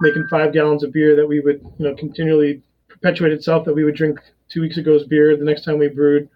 making 0.00 0.26
five 0.28 0.52
gallons 0.52 0.82
of 0.82 0.92
beer 0.92 1.14
that 1.14 1.26
we 1.26 1.40
would 1.40 1.60
you 1.78 1.86
know 1.86 1.94
continually 1.94 2.60
perpetuate 2.88 3.32
itself 3.32 3.64
that 3.64 3.74
we 3.74 3.84
would 3.84 3.94
drink 3.94 4.18
two 4.48 4.60
weeks 4.60 4.78
ago's 4.78 5.06
beer 5.06 5.36
the 5.36 5.44
next 5.44 5.64
time 5.64 5.78
we 5.78 5.88
brewed. 5.88 6.28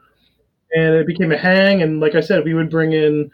And 0.75 0.95
it 0.95 1.07
became 1.07 1.33
a 1.33 1.39
hang. 1.39 1.83
And 1.83 2.01
like 2.01 2.15
I 2.15 2.21
said, 2.21 2.45
we 2.45 2.55
would 2.55 2.71
bring 2.71 2.93
in, 2.93 3.31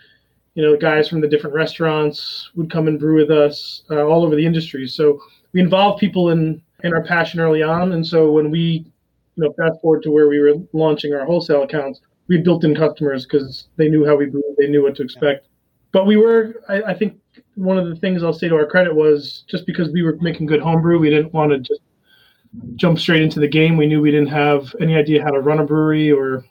you 0.55 0.63
know, 0.63 0.77
guys 0.77 1.09
from 1.09 1.21
the 1.21 1.29
different 1.29 1.57
restaurants 1.57 2.51
would 2.55 2.71
come 2.71 2.87
and 2.87 2.99
brew 2.99 3.17
with 3.17 3.31
us 3.31 3.83
uh, 3.91 4.05
all 4.05 4.25
over 4.25 4.37
the 4.37 4.47
industry. 4.47 4.87
So 4.87 5.21
we 5.53 5.61
involve 5.61 5.99
people 5.99 6.31
in, 6.31 6.63
in 6.85 6.95
our 6.95 7.03
passion 7.03 7.41
early 7.41 7.63
on. 7.63 7.93
And 7.93 8.07
so 8.07 8.31
when 8.31 8.51
we, 8.51 8.87
you 9.37 9.43
know, 9.43 9.53
fast 9.55 9.81
forward 9.81 10.03
to 10.05 10.11
where 10.11 10.29
we 10.29 10.39
were 10.39 10.55
launching 10.73 11.13
our 11.13 11.25
wholesale 11.25 11.63
accounts, 11.63 12.01
we 12.29 12.39
built 12.39 12.63
in 12.63 12.75
customers 12.75 13.27
because 13.27 13.69
they 13.77 13.89
knew 13.89 14.07
how 14.07 14.17
we 14.17 14.27
brewed, 14.27 14.45
they 14.59 14.69
knew 14.69 14.83
what 14.83 14.95
to 14.97 15.03
expect. 15.03 15.49
But 15.93 16.07
we 16.07 16.17
were, 16.17 16.63
I, 16.69 16.83
I 16.83 16.95
think, 16.95 17.21
one 17.57 17.79
of 17.79 17.89
the 17.89 17.97
things 17.97 18.23
I'll 18.23 18.33
say 18.33 18.49
to 18.49 18.55
our 18.55 18.67
credit 18.67 18.95
was 18.95 19.45
just 19.49 19.67
because 19.67 19.91
we 19.91 20.03
were 20.03 20.17
making 20.21 20.47
good 20.47 20.61
homebrew, 20.61 20.99
we 20.99 21.11
didn't 21.11 21.33
want 21.33 21.53
to 21.53 21.59
just 21.59 21.81
jump 22.77 22.99
straight 22.99 23.23
into 23.23 23.41
the 23.41 23.49
game. 23.49 23.77
We 23.77 23.87
knew 23.87 24.01
we 24.01 24.11
didn't 24.11 24.29
have 24.29 24.75
any 24.81 24.95
idea 24.95 25.23
how 25.23 25.31
to 25.31 25.41
run 25.41 25.61
a 25.61 25.65
brewery 25.65 26.13
or 26.13 26.45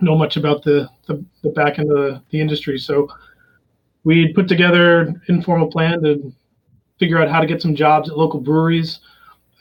know 0.00 0.16
much 0.16 0.36
about 0.36 0.62
the, 0.62 0.88
the, 1.06 1.24
the 1.42 1.50
back 1.50 1.78
end 1.78 1.90
of 1.90 1.96
the, 1.96 2.22
the 2.30 2.40
industry. 2.40 2.78
So 2.78 3.08
we 4.04 4.32
put 4.32 4.48
together 4.48 5.14
informal 5.28 5.70
plan 5.70 6.02
to 6.02 6.32
figure 6.98 7.20
out 7.20 7.30
how 7.30 7.40
to 7.40 7.46
get 7.46 7.62
some 7.62 7.74
jobs 7.74 8.10
at 8.10 8.18
local 8.18 8.40
breweries. 8.40 9.00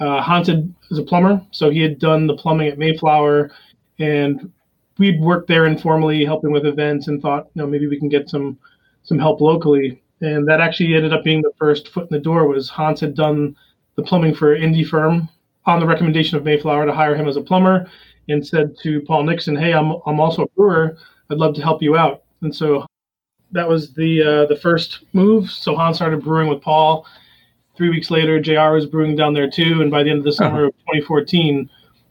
Uh, 0.01 0.19
Haunted 0.19 0.73
is 0.89 0.97
a 0.97 1.03
plumber, 1.03 1.39
so 1.51 1.69
he 1.69 1.79
had 1.79 1.99
done 1.99 2.25
the 2.25 2.35
plumbing 2.35 2.67
at 2.67 2.79
Mayflower, 2.79 3.51
and 3.99 4.51
we'd 4.97 5.21
worked 5.21 5.47
there 5.47 5.67
informally, 5.67 6.25
helping 6.25 6.51
with 6.51 6.65
events, 6.65 7.07
and 7.07 7.21
thought, 7.21 7.49
you 7.53 7.61
know, 7.61 7.67
maybe 7.67 7.87
we 7.87 7.99
can 7.99 8.09
get 8.09 8.27
some 8.27 8.57
some 9.03 9.19
help 9.19 9.41
locally. 9.41 10.01
And 10.21 10.47
that 10.47 10.59
actually 10.59 10.95
ended 10.95 11.13
up 11.13 11.23
being 11.23 11.41
the 11.41 11.53
first 11.57 11.89
foot 11.89 12.07
in 12.09 12.17
the 12.17 12.23
door. 12.23 12.47
Was 12.47 12.67
Hans 12.67 12.99
had 12.99 13.15
done 13.15 13.55
the 13.95 14.01
plumbing 14.01 14.33
for 14.33 14.53
an 14.53 14.61
Indie 14.61 14.87
Ferm 14.87 15.29
on 15.65 15.79
the 15.79 15.85
recommendation 15.85 16.35
of 16.35 16.43
Mayflower 16.43 16.87
to 16.87 16.93
hire 16.93 17.15
him 17.15 17.27
as 17.27 17.37
a 17.37 17.41
plumber, 17.41 17.87
and 18.27 18.45
said 18.45 18.75
to 18.81 19.01
Paul 19.01 19.23
Nixon, 19.23 19.55
"Hey, 19.55 19.71
I'm 19.71 19.97
I'm 20.07 20.19
also 20.19 20.43
a 20.43 20.49
brewer. 20.49 20.97
I'd 21.29 21.37
love 21.37 21.53
to 21.55 21.61
help 21.61 21.83
you 21.83 21.95
out." 21.95 22.23
And 22.41 22.55
so 22.55 22.87
that 23.51 23.69
was 23.69 23.93
the 23.93 24.23
uh, 24.23 24.45
the 24.47 24.55
first 24.55 25.03
move. 25.13 25.51
So 25.51 25.75
Hans 25.75 25.97
started 25.97 26.23
brewing 26.23 26.47
with 26.47 26.61
Paul. 26.61 27.05
Three 27.81 27.89
weeks 27.89 28.11
later, 28.11 28.39
JR 28.39 28.73
was 28.73 28.85
brewing 28.85 29.15
down 29.15 29.33
there 29.33 29.49
too, 29.49 29.81
and 29.81 29.89
by 29.89 30.03
the 30.03 30.11
end 30.11 30.19
of 30.19 30.23
the 30.23 30.31
summer 30.31 30.67
uh-huh. 30.67 30.67
of 30.67 30.73
2014, 31.01 31.67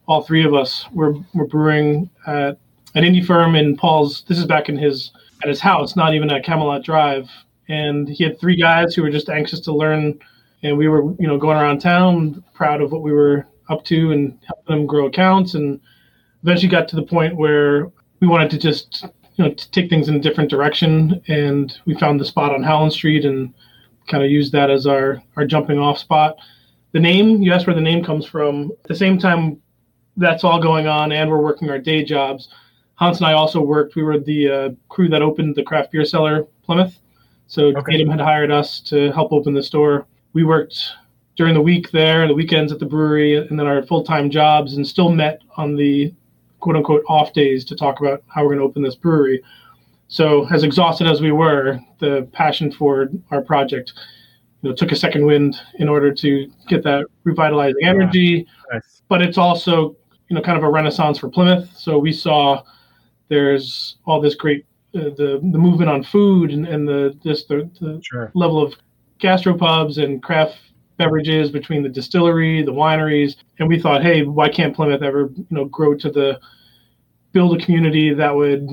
all 0.08 0.20
three 0.20 0.44
of 0.44 0.52
us 0.52 0.84
were 0.92 1.14
were 1.32 1.46
brewing 1.46 2.10
at 2.26 2.58
an 2.96 3.04
Indie 3.04 3.24
Ferm 3.24 3.54
in 3.54 3.76
Paul's. 3.76 4.24
This 4.26 4.36
is 4.36 4.46
back 4.46 4.68
in 4.68 4.76
his 4.76 5.12
at 5.44 5.48
his 5.48 5.60
house, 5.60 5.94
not 5.94 6.12
even 6.12 6.28
at 6.28 6.42
Camelot 6.42 6.82
Drive, 6.82 7.30
and 7.68 8.08
he 8.08 8.24
had 8.24 8.40
three 8.40 8.56
guys 8.56 8.96
who 8.96 9.02
were 9.02 9.12
just 9.12 9.28
anxious 9.28 9.60
to 9.60 9.72
learn. 9.72 10.18
And 10.64 10.76
we 10.76 10.88
were, 10.88 11.14
you 11.20 11.28
know, 11.28 11.38
going 11.38 11.56
around 11.56 11.78
town, 11.78 12.42
proud 12.52 12.80
of 12.80 12.90
what 12.90 13.02
we 13.02 13.12
were 13.12 13.46
up 13.68 13.84
to, 13.84 14.10
and 14.10 14.36
helping 14.48 14.74
them 14.74 14.86
grow 14.86 15.06
accounts. 15.06 15.54
And 15.54 15.80
eventually 16.42 16.68
got 16.68 16.88
to 16.88 16.96
the 16.96 17.04
point 17.04 17.36
where 17.36 17.92
we 18.18 18.26
wanted 18.26 18.50
to 18.50 18.58
just 18.58 19.06
you 19.36 19.44
know 19.44 19.54
take 19.54 19.88
things 19.88 20.08
in 20.08 20.16
a 20.16 20.20
different 20.20 20.50
direction 20.50 21.22
and 21.28 21.78
we 21.86 21.94
found 21.94 22.18
the 22.18 22.24
spot 22.24 22.52
on 22.52 22.64
Howland 22.64 22.92
Street 22.92 23.24
and 23.24 23.54
kind 24.10 24.24
of 24.24 24.30
use 24.30 24.50
that 24.50 24.70
as 24.70 24.86
our 24.86 25.22
our 25.36 25.46
jumping 25.46 25.78
off 25.78 25.98
spot. 25.98 26.36
The 26.92 27.00
name 27.00 27.40
you 27.42 27.52
asked 27.52 27.66
where 27.66 27.76
the 27.76 27.80
name 27.80 28.04
comes 28.04 28.26
from. 28.26 28.72
At 28.84 28.88
the 28.88 28.96
same 28.96 29.18
time, 29.18 29.60
that's 30.16 30.44
all 30.44 30.60
going 30.60 30.86
on, 30.86 31.12
and 31.12 31.30
we're 31.30 31.40
working 31.40 31.70
our 31.70 31.78
day 31.78 32.04
jobs. 32.04 32.48
Hans 32.96 33.18
and 33.18 33.26
I 33.26 33.32
also 33.32 33.60
worked. 33.60 33.96
We 33.96 34.02
were 34.02 34.18
the 34.18 34.48
uh, 34.50 34.70
crew 34.88 35.08
that 35.08 35.22
opened 35.22 35.54
the 35.54 35.62
craft 35.62 35.92
beer 35.92 36.04
cellar 36.04 36.46
Plymouth. 36.64 36.98
So 37.46 37.68
okay. 37.68 37.92
Tatum 37.92 38.10
had 38.10 38.20
hired 38.20 38.50
us 38.50 38.80
to 38.80 39.10
help 39.12 39.32
open 39.32 39.54
the 39.54 39.62
store. 39.62 40.06
We 40.34 40.44
worked 40.44 40.92
during 41.36 41.54
the 41.54 41.62
week 41.62 41.90
there, 41.90 42.28
the 42.28 42.34
weekends 42.34 42.70
at 42.70 42.78
the 42.78 42.86
brewery, 42.86 43.36
and 43.36 43.58
then 43.58 43.66
our 43.66 43.82
full 43.82 44.04
time 44.04 44.30
jobs, 44.30 44.74
and 44.74 44.86
still 44.86 45.10
met 45.10 45.40
on 45.56 45.76
the 45.76 46.12
quote 46.60 46.76
unquote 46.76 47.02
off 47.08 47.32
days 47.32 47.64
to 47.64 47.74
talk 47.74 48.00
about 48.00 48.22
how 48.28 48.42
we're 48.42 48.50
going 48.50 48.58
to 48.58 48.64
open 48.64 48.82
this 48.82 48.94
brewery. 48.94 49.42
So, 50.10 50.46
as 50.48 50.64
exhausted 50.64 51.06
as 51.06 51.20
we 51.20 51.30
were, 51.30 51.78
the 52.00 52.28
passion 52.32 52.72
for 52.72 53.08
our 53.30 53.40
project, 53.40 53.92
you 54.60 54.68
know, 54.68 54.74
took 54.74 54.90
a 54.90 54.96
second 54.96 55.24
wind 55.24 55.56
in 55.78 55.88
order 55.88 56.12
to 56.12 56.50
get 56.68 56.82
that 56.82 57.06
revitalizing 57.22 57.84
energy. 57.84 58.46
Yeah. 58.46 58.74
Nice. 58.74 59.02
But 59.08 59.22
it's 59.22 59.38
also, 59.38 59.96
you 60.28 60.34
know, 60.34 60.42
kind 60.42 60.58
of 60.58 60.64
a 60.64 60.68
renaissance 60.68 61.16
for 61.18 61.28
Plymouth. 61.28 61.70
So 61.76 61.96
we 61.96 62.12
saw 62.12 62.62
there's 63.28 63.96
all 64.04 64.20
this 64.20 64.34
great 64.34 64.66
uh, 64.96 65.10
the 65.16 65.38
the 65.52 65.58
movement 65.58 65.88
on 65.88 66.02
food 66.02 66.50
and, 66.50 66.66
and 66.66 66.86
the 66.86 67.16
this 67.22 67.44
the, 67.44 67.70
the 67.80 68.00
sure. 68.02 68.32
level 68.34 68.60
of 68.60 68.74
gastropubs 69.20 70.02
and 70.02 70.20
craft 70.20 70.58
beverages 70.98 71.50
between 71.52 71.84
the 71.84 71.88
distillery, 71.88 72.62
the 72.62 72.72
wineries, 72.72 73.36
and 73.58 73.68
we 73.68 73.78
thought, 73.78 74.02
hey, 74.02 74.22
why 74.22 74.48
can't 74.48 74.74
Plymouth 74.74 75.02
ever, 75.02 75.30
you 75.36 75.46
know, 75.50 75.66
grow 75.66 75.94
to 75.94 76.10
the 76.10 76.38
build 77.32 77.56
a 77.56 77.64
community 77.64 78.12
that 78.12 78.34
would, 78.34 78.68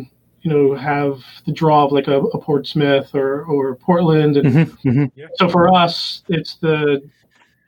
you 0.48 0.54
know, 0.54 0.76
have 0.76 1.22
the 1.46 1.52
draw 1.52 1.84
of 1.84 1.92
like 1.92 2.08
a, 2.08 2.20
a 2.20 2.40
Portsmouth 2.40 3.14
or 3.14 3.44
or 3.44 3.76
Portland, 3.76 4.38
and 4.38 4.48
mm-hmm, 4.48 4.90
mm-hmm. 4.90 5.26
so 5.36 5.50
for 5.50 5.74
us, 5.74 6.24
it's 6.30 6.56
the, 6.56 7.02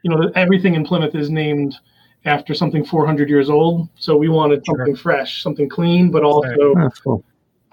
you 0.03 0.09
know, 0.09 0.31
everything 0.36 0.75
in 0.75 0.86
Plymouth 0.86 1.13
is 1.13 1.29
named 1.29 1.75
after 2.24 2.53
something 2.53 2.86
400 2.86 3.29
years 3.29 3.50
old. 3.50 3.89
So 3.95 4.15
we 4.15 4.29
wanted 4.29 4.65
something 4.65 4.95
sure. 4.95 5.01
fresh, 5.01 5.43
something 5.43 5.67
clean, 5.67 6.09
but 6.09 6.24
also 6.24 6.74
oh, 6.77 6.89
cool. 7.03 7.24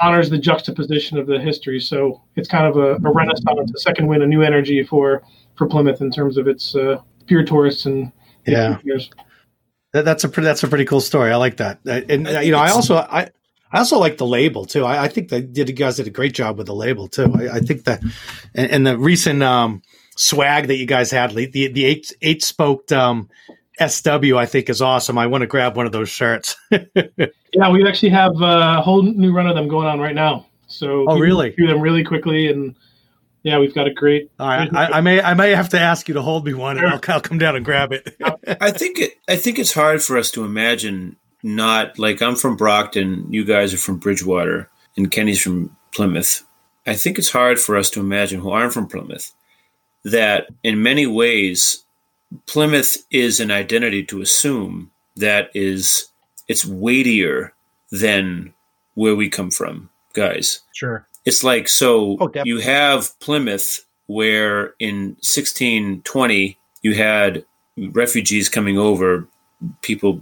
honors 0.01 0.29
the 0.29 0.39
juxtaposition 0.39 1.19
of 1.19 1.29
the 1.29 1.39
history. 1.39 1.79
So 1.79 2.21
it's 2.35 2.49
kind 2.49 2.67
of 2.67 2.77
a, 2.77 2.95
a 2.97 3.13
renaissance, 3.13 3.73
a 3.77 3.79
second 3.79 4.09
wind, 4.09 4.25
a 4.25 4.27
new 4.27 4.43
energy 4.43 4.83
for 4.83 5.23
for 5.55 5.69
Plymouth 5.69 6.01
in 6.01 6.11
terms 6.11 6.37
of 6.37 6.49
its 6.49 6.75
uh, 6.75 7.01
pure 7.27 7.45
tourists 7.45 7.87
and 7.87 8.11
yeah. 8.45 8.79
That, 9.93 10.05
that's 10.05 10.25
a 10.25 10.29
pretty, 10.29 10.47
that's 10.47 10.65
a 10.65 10.69
pretty 10.69 10.85
cool 10.85 11.01
story. 11.01 11.31
I 11.31 11.37
like 11.37 11.59
that. 11.59 11.79
Uh, 11.87 12.01
and 12.09 12.27
uh, 12.27 12.41
you 12.41 12.51
know, 12.51 12.59
I 12.59 12.71
also 12.71 12.97
I 12.97 13.31
I 13.73 13.79
also 13.79 13.99
like 13.99 14.19
the 14.19 14.27
label 14.27 14.65
too. 14.65 14.85
I, 14.85 15.05
I 15.05 15.09
think 15.09 15.29
that 15.31 15.53
did 15.53 15.69
you 15.69 15.75
guys 15.75 15.97
did 15.97 16.07
a 16.07 16.11
great 16.11 16.35
job 16.35 16.59
with 16.59 16.67
the 16.67 16.75
label 16.75 17.09
too. 17.09 17.33
I, 17.35 17.57
I 17.57 17.61
think 17.61 17.85
that 17.85 18.03
and, 18.55 18.71
and, 18.71 18.87
the 18.87 18.97
recent 18.97 19.43
um, 19.43 19.83
swag 20.17 20.69
that 20.69 20.77
you 20.77 20.87
guys 20.87 21.11
had, 21.11 21.33
the 21.33 21.47
the 21.47 21.85
eight 21.85 22.13
eight 22.23 22.43
spoked 22.43 22.93
um, 22.93 23.29
SW, 23.87 24.37
I 24.37 24.47
think 24.47 24.71
is 24.71 24.81
awesome. 24.81 25.19
I 25.19 25.27
want 25.27 25.43
to 25.43 25.47
grab 25.47 25.77
one 25.77 25.87
of 25.87 25.93
those 25.93 26.09
shirts. 26.09 26.57
yeah, 26.71 27.71
we 27.71 27.87
actually 27.87 28.11
have 28.11 28.41
a 28.41 28.81
whole 28.83 29.03
new 29.03 29.33
run 29.33 29.47
of 29.47 29.55
them 29.55 29.69
going 29.69 29.87
on 29.87 30.01
right 30.01 30.15
now. 30.15 30.47
So 30.69 31.07
oh, 31.09 31.19
really? 31.19 31.55
Do 31.57 31.67
them 31.67 31.81
really 31.81 32.05
quickly 32.05 32.49
and 32.49 32.77
yeah, 33.47 33.61
we've 33.61 33.73
got 33.73 33.87
a 33.87 33.95
great. 33.95 34.33
All 34.41 34.49
right, 34.49 34.69
I, 34.75 34.87
I, 34.87 35.01
may 35.03 35.23
I 35.23 35.35
may 35.35 35.51
have 35.53 35.69
to 35.69 35.79
ask 35.79 36.09
you 36.09 36.15
to 36.15 36.23
hold 36.23 36.45
me 36.45 36.53
one, 36.53 36.79
and 36.79 36.87
I'll, 36.89 37.01
I'll 37.07 37.21
come 37.21 37.39
down 37.39 37.55
and 37.55 37.65
grab 37.65 37.93
it. 37.93 38.17
I 38.61 38.73
think 38.73 38.99
it. 38.99 39.13
I 39.29 39.37
think 39.37 39.61
it's 39.61 39.73
hard 39.73 40.03
for 40.03 40.19
us 40.19 40.33
to 40.33 40.45
imagine 40.45 41.15
not 41.43 41.99
like 41.99 42.23
I'm 42.23 42.37
from 42.37 42.57
Brockton, 42.57 43.27
you 43.31 43.45
guys 43.45 43.73
are 43.75 43.79
from 43.79 43.99
Bridgewater, 43.99 44.69
and 44.97 45.11
Kenny's 45.11 45.41
from 45.41 45.77
Plymouth. 45.93 46.45
I 46.87 46.95
think 46.95 47.19
it's 47.19 47.31
hard 47.31 47.59
for 47.59 47.77
us 47.77 47.91
to 47.91 48.01
imagine 48.01 48.41
who 48.41 48.51
aren't 48.51 48.73
from 48.73 48.87
Plymouth 48.87 49.33
that 50.05 50.47
in 50.63 50.83
many 50.83 51.07
ways 51.07 51.85
Plymouth 52.47 52.97
is 53.11 53.41
an 53.41 53.51
identity 53.51 54.05
to 54.05 54.21
assume 54.21 54.91
that 55.17 55.51
is 55.55 56.09
it's 56.49 56.65
weightier 56.65 57.53
than 57.91 58.55
where 58.95 59.17
we 59.17 59.29
come 59.29 59.51
from, 59.51 59.91
guys. 60.13 60.61
Sure. 60.73 61.07
It's 61.25 61.43
like 61.43 61.69
so 61.69 62.17
oh, 62.21 62.31
you 62.45 62.61
have 62.61 63.19
Plymouth 63.21 63.85
where 64.07 64.75
in 64.79 65.17
1620 65.23 66.57
you 66.83 66.95
had 66.95 67.45
refugees 67.77 68.49
coming 68.49 68.79
over, 68.79 69.27
people 69.83 70.21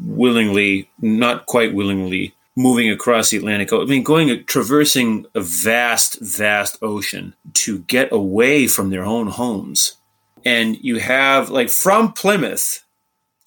willingly, 0.00 0.90
not 1.00 1.46
quite 1.46 1.74
willingly, 1.74 2.34
moving 2.56 2.90
across 2.90 3.30
the 3.30 3.36
Atlantic. 3.36 3.72
I 3.72 3.84
mean, 3.84 4.02
going 4.02 4.44
traversing 4.44 5.26
a 5.34 5.40
vast, 5.40 6.20
vast 6.20 6.78
ocean 6.82 7.34
to 7.54 7.80
get 7.80 8.12
away 8.12 8.66
from 8.66 8.90
their 8.90 9.04
own 9.04 9.28
homes. 9.28 9.96
And 10.44 10.76
you 10.82 10.98
have 10.98 11.50
like 11.50 11.70
from 11.70 12.12
Plymouth 12.12 12.84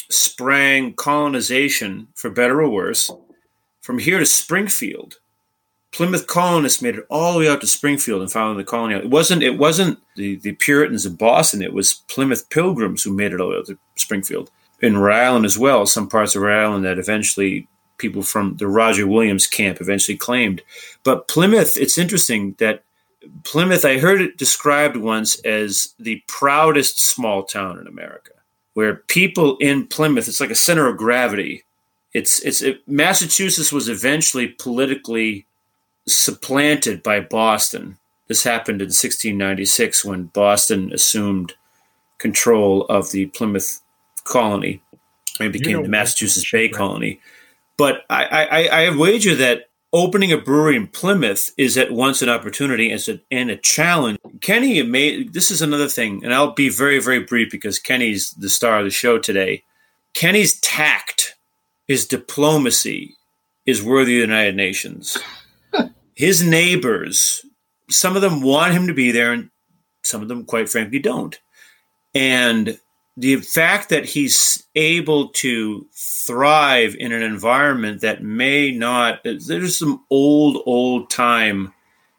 sprang 0.10 0.94
colonization, 0.94 2.08
for 2.16 2.30
better 2.30 2.62
or 2.62 2.70
worse, 2.70 3.12
from 3.82 4.00
here 4.00 4.20
to 4.20 4.26
Springfield 4.26 5.18
Plymouth 5.98 6.28
colonists 6.28 6.82
made 6.82 6.96
it 6.96 7.08
all 7.10 7.34
the 7.34 7.40
way 7.40 7.50
out 7.50 7.62
to 7.62 7.68
Springfield 7.68 8.22
and 8.22 8.32
founded 8.32 8.64
the 8.64 8.70
colony. 8.70 8.96
It 8.96 9.10
wasn't 9.10 9.42
it 9.42 9.58
wasn't 9.58 10.00
the, 10.16 10.36
the 10.36 10.52
Puritans 10.54 11.06
of 11.06 11.18
Boston. 11.18 11.62
It 11.62 11.74
was 11.74 12.04
Plymouth 12.08 12.50
Pilgrims 12.50 13.04
who 13.04 13.14
made 13.14 13.34
it 13.34 13.42
all 13.42 13.48
the 13.48 13.54
way 13.54 13.60
out 13.60 13.66
to 13.66 13.80
Springfield. 13.96 14.52
In 14.82 14.98
Rhode 14.98 15.16
Island 15.16 15.46
as 15.46 15.58
well, 15.58 15.86
some 15.86 16.08
parts 16.08 16.36
of 16.36 16.42
Rhode 16.44 16.64
Island 16.64 16.86
that 16.86 17.00
eventually 17.00 17.68
people 17.98 18.22
from 18.22 18.56
the 18.58 18.68
Roger 18.68 19.08
Williams 19.08 19.48
camp 19.48 19.82
eventually 19.82 20.18
claimed. 20.18 20.62
But 21.04 21.28
Plymouth, 21.28 21.78
it's 21.78 21.98
interesting 21.98 22.56
that 22.60 22.84
Plymouth, 23.44 23.86
I 23.86 23.98
heard 23.98 24.22
it 24.22 24.38
described 24.38 24.96
once 24.96 25.40
as 25.40 25.94
the 26.00 26.22
proudest 26.28 27.00
small 27.00 27.44
town 27.44 27.80
in 27.80 27.88
America, 27.88 28.32
where 28.74 28.96
people 29.08 29.58
in 29.58 29.88
Plymouth, 29.88 30.28
it's 30.28 30.40
like 30.40 30.52
a 30.52 30.56
center 30.56 30.88
of 30.88 30.98
gravity. 30.98 31.64
It's 32.14 32.40
it's 32.44 32.62
it, 32.62 32.88
Massachusetts 32.88 33.72
was 33.72 33.90
eventually 33.90 34.48
politically 34.48 35.46
supplanted 36.08 37.04
by 37.04 37.20
Boston. 37.20 37.98
This 38.28 38.44
happened 38.44 38.82
in 38.82 38.88
1696 38.88 40.06
when 40.06 40.26
Boston 40.26 40.92
assumed 40.94 41.54
control 42.18 42.86
of 42.86 43.12
the 43.12 43.28
Plymouth 43.28 43.82
colony 44.28 44.82
and 45.40 45.54
became 45.54 45.72
you 45.72 45.78
know, 45.78 45.84
the 45.84 45.90
Massachusetts 45.90 46.50
Bay 46.52 46.70
Colony. 46.70 47.20
But 47.78 48.04
I, 48.10 48.24
I, 48.26 48.68
I 48.86 48.96
wager 48.96 49.36
that 49.36 49.70
opening 49.94 50.32
a 50.32 50.38
brewery 50.38 50.76
in 50.76 50.88
Plymouth 50.88 51.52
is 51.58 51.78
at 51.78 51.92
once 51.92 52.22
an 52.22 52.30
opportunity 52.30 52.92
and 52.92 53.08
a, 53.08 53.20
and 53.32 53.52
a 53.52 53.58
challenge. 53.58 54.18
Kenny 54.42 54.82
made 54.84 55.34
this 55.34 55.52
is 55.52 55.62
another 55.62 55.88
thing, 55.88 56.24
and 56.24 56.34
I'll 56.34 56.52
be 56.52 56.70
very, 56.70 57.00
very 57.00 57.20
brief 57.20 57.52
because 57.52 57.80
Kenny's 57.80 58.32
the 58.32 58.50
star 58.50 58.80
of 58.80 58.86
the 58.86 58.92
show 58.92 59.20
today. 59.20 59.64
Kenny's 60.14 60.60
tact, 60.62 61.36
his 61.88 62.08
diplomacy, 62.08 63.16
is 63.66 63.84
worthy 63.84 64.22
of 64.22 64.28
the 64.28 64.34
United 64.34 64.56
Nations 64.56 65.18
his 66.18 66.44
neighbors, 66.44 67.46
some 67.92 68.16
of 68.16 68.24
them 68.24 68.42
want 68.42 68.74
him 68.74 68.88
to 68.88 68.94
be 68.94 69.12
there, 69.12 69.32
and 69.32 69.52
some 70.04 70.24
of 70.24 70.28
them, 70.28 70.46
quite 70.46 70.68
frankly, 70.68 70.98
don't. 70.98 71.40
And 72.16 72.80
the 73.18 73.38
fact 73.38 73.90
that 73.90 74.06
he's 74.06 74.64
able 74.76 75.30
to 75.30 75.88
thrive 75.92 76.96
in 77.00 77.12
an 77.12 77.24
environment 77.24 78.02
that 78.02 78.24
may 78.24 78.72
not, 78.72 79.22
there's 79.24 79.78
some 79.78 80.06
old, 80.12 80.62
old 80.68 81.10
time 81.10 81.74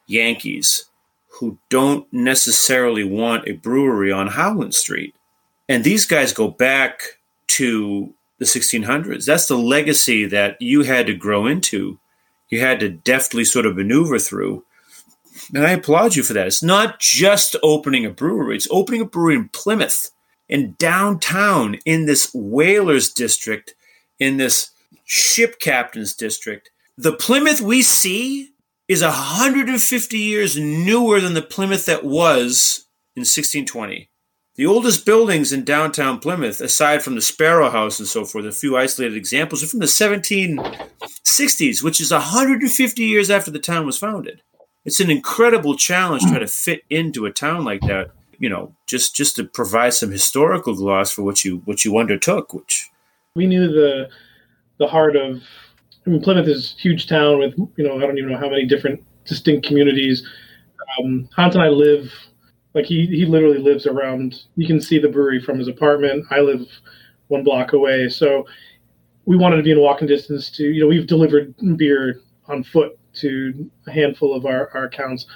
Yankees 0.09 0.87
who 1.29 1.57
don't 1.69 2.13
necessarily 2.13 3.05
want 3.05 3.47
a 3.47 3.53
brewery 3.53 4.11
on 4.11 4.27
Howland 4.27 4.75
Street. 4.75 5.15
And 5.69 5.85
these 5.85 6.05
guys 6.05 6.33
go 6.33 6.49
back 6.49 7.03
to 7.49 8.13
the 8.39 8.45
1600s. 8.45 9.25
That's 9.25 9.47
the 9.47 9.57
legacy 9.57 10.27
that 10.27 10.61
you 10.61 10.83
had 10.83 11.07
to 11.07 11.15
grow 11.15 11.47
into. 11.47 12.01
You 12.49 12.61
had 12.61 12.81
to 12.81 12.89
deftly 12.89 13.45
sort 13.45 13.67
of 13.67 13.77
maneuver 13.77 14.19
through. 14.19 14.65
And 15.55 15.65
I 15.65 15.73
applaud 15.73 16.17
you 16.17 16.25
for 16.25 16.33
that. 16.33 16.49
It's 16.49 16.63
not 16.63 16.99
just 16.99 17.55
opening 17.63 18.05
a 18.05 18.11
brewery, 18.11 18.57
it's 18.57 18.67
opening 18.73 19.01
a 19.03 19.05
brewery 19.05 19.37
in 19.37 19.49
Plymouth, 19.51 20.11
in 20.49 20.75
downtown, 20.79 21.77
in 21.85 22.07
this 22.07 22.31
whalers 22.33 23.13
district, 23.13 23.75
in 24.19 24.37
this 24.37 24.71
ship 25.05 25.59
captains 25.61 26.15
district. 26.15 26.71
The 26.97 27.13
Plymouth 27.13 27.61
we 27.61 27.83
see 27.83 28.51
is 28.89 29.03
150 29.03 30.19
years 30.19 30.59
newer 30.59 31.21
than 31.21 31.35
the 31.35 31.43
Plymouth 31.43 31.87
that 31.87 32.05
was 32.05 32.87
in 33.15 33.21
1620. 33.21 34.09
The 34.57 34.67
oldest 34.67 35.07
buildings 35.07 35.53
in 35.53 35.63
downtown 35.65 36.19
Plymouth, 36.19 36.61
aside 36.61 37.03
from 37.05 37.15
the 37.15 37.21
Sparrow 37.21 37.71
House 37.71 38.01
and 38.01 38.09
so 38.09 38.25
forth, 38.25 38.45
a 38.45 38.51
few 38.51 38.77
isolated 38.77 39.17
examples, 39.17 39.63
are 39.63 39.69
from 39.69 39.79
the 39.79 39.87
1760s, 39.87 41.83
which 41.83 42.01
is 42.01 42.11
150 42.11 43.05
years 43.05 43.31
after 43.31 43.53
the 43.53 43.61
town 43.61 43.87
was 43.87 43.99
founded. 43.99 44.43
It's 44.85 44.99
an 44.99 45.11
incredible 45.11 45.77
challenge 45.77 46.23
trying 46.23 46.41
to 46.41 46.49
fit 46.49 46.83
into 46.91 47.27
a 47.27 47.31
town 47.31 47.65
like 47.65 47.83
that. 47.83 48.11
You 48.39 48.49
know, 48.49 48.75
just 48.87 49.15
just 49.15 49.37
to 49.37 49.45
provide 49.45 49.95
some 49.95 50.11
historical 50.11 50.75
gloss 50.75 51.11
for 51.11 51.23
what 51.23 51.45
you 51.45 51.63
what 51.65 51.85
you 51.85 51.99
undertook. 51.99 52.55
Which 52.55 52.91
we 53.35 53.47
knew 53.47 53.69
the 53.69 54.09
the 54.79 54.87
heart 54.87 55.17
of. 55.17 55.43
I 56.07 56.11
mean, 56.11 56.23
Plymouth 56.23 56.49
is 56.49 56.75
a 56.79 56.81
huge 56.81 57.07
town 57.07 57.39
with 57.39 57.55
you 57.77 57.85
know 57.87 57.97
I 57.97 58.01
don't 58.01 58.19
even 58.19 58.31
know 58.31 58.39
how 58.39 58.49
many 58.49 58.65
different 58.65 59.05
distinct 59.25 59.67
communities. 59.67 60.27
Um, 60.99 61.29
Hans 61.37 61.55
and 61.55 61.63
I 61.63 61.69
live 61.69 62.13
like 62.75 62.87
he 62.87 63.07
he 63.07 63.27
literally 63.27 63.59
lives 63.59 63.87
around. 63.87 64.45
You 64.57 64.67
can 64.67 64.81
see 64.81 64.99
the 64.99 65.09
brewery 65.09 65.41
from 65.41 65.59
his 65.59 65.69
apartment. 65.69 66.25
I 66.31 66.41
live 66.41 66.67
one 67.29 67.45
block 67.45 67.73
away, 67.73 68.09
so 68.09 68.47
we 69.25 69.37
wanted 69.37 69.57
to 69.57 69.63
be 69.63 69.73
in 69.73 69.81
walking 69.81 70.09
distance 70.09 70.51
to. 70.53 70.65
You 70.65 70.83
know, 70.83 70.87
we've 70.87 71.07
delivered 71.07 71.55
beer 71.77 72.21
on 72.47 72.63
foot 72.63 72.99
to 73.15 73.71
a 73.87 73.93
handful 73.93 74.35
of 74.35 74.47
our, 74.47 74.71
our 74.75 74.85
accounts. 74.85 75.27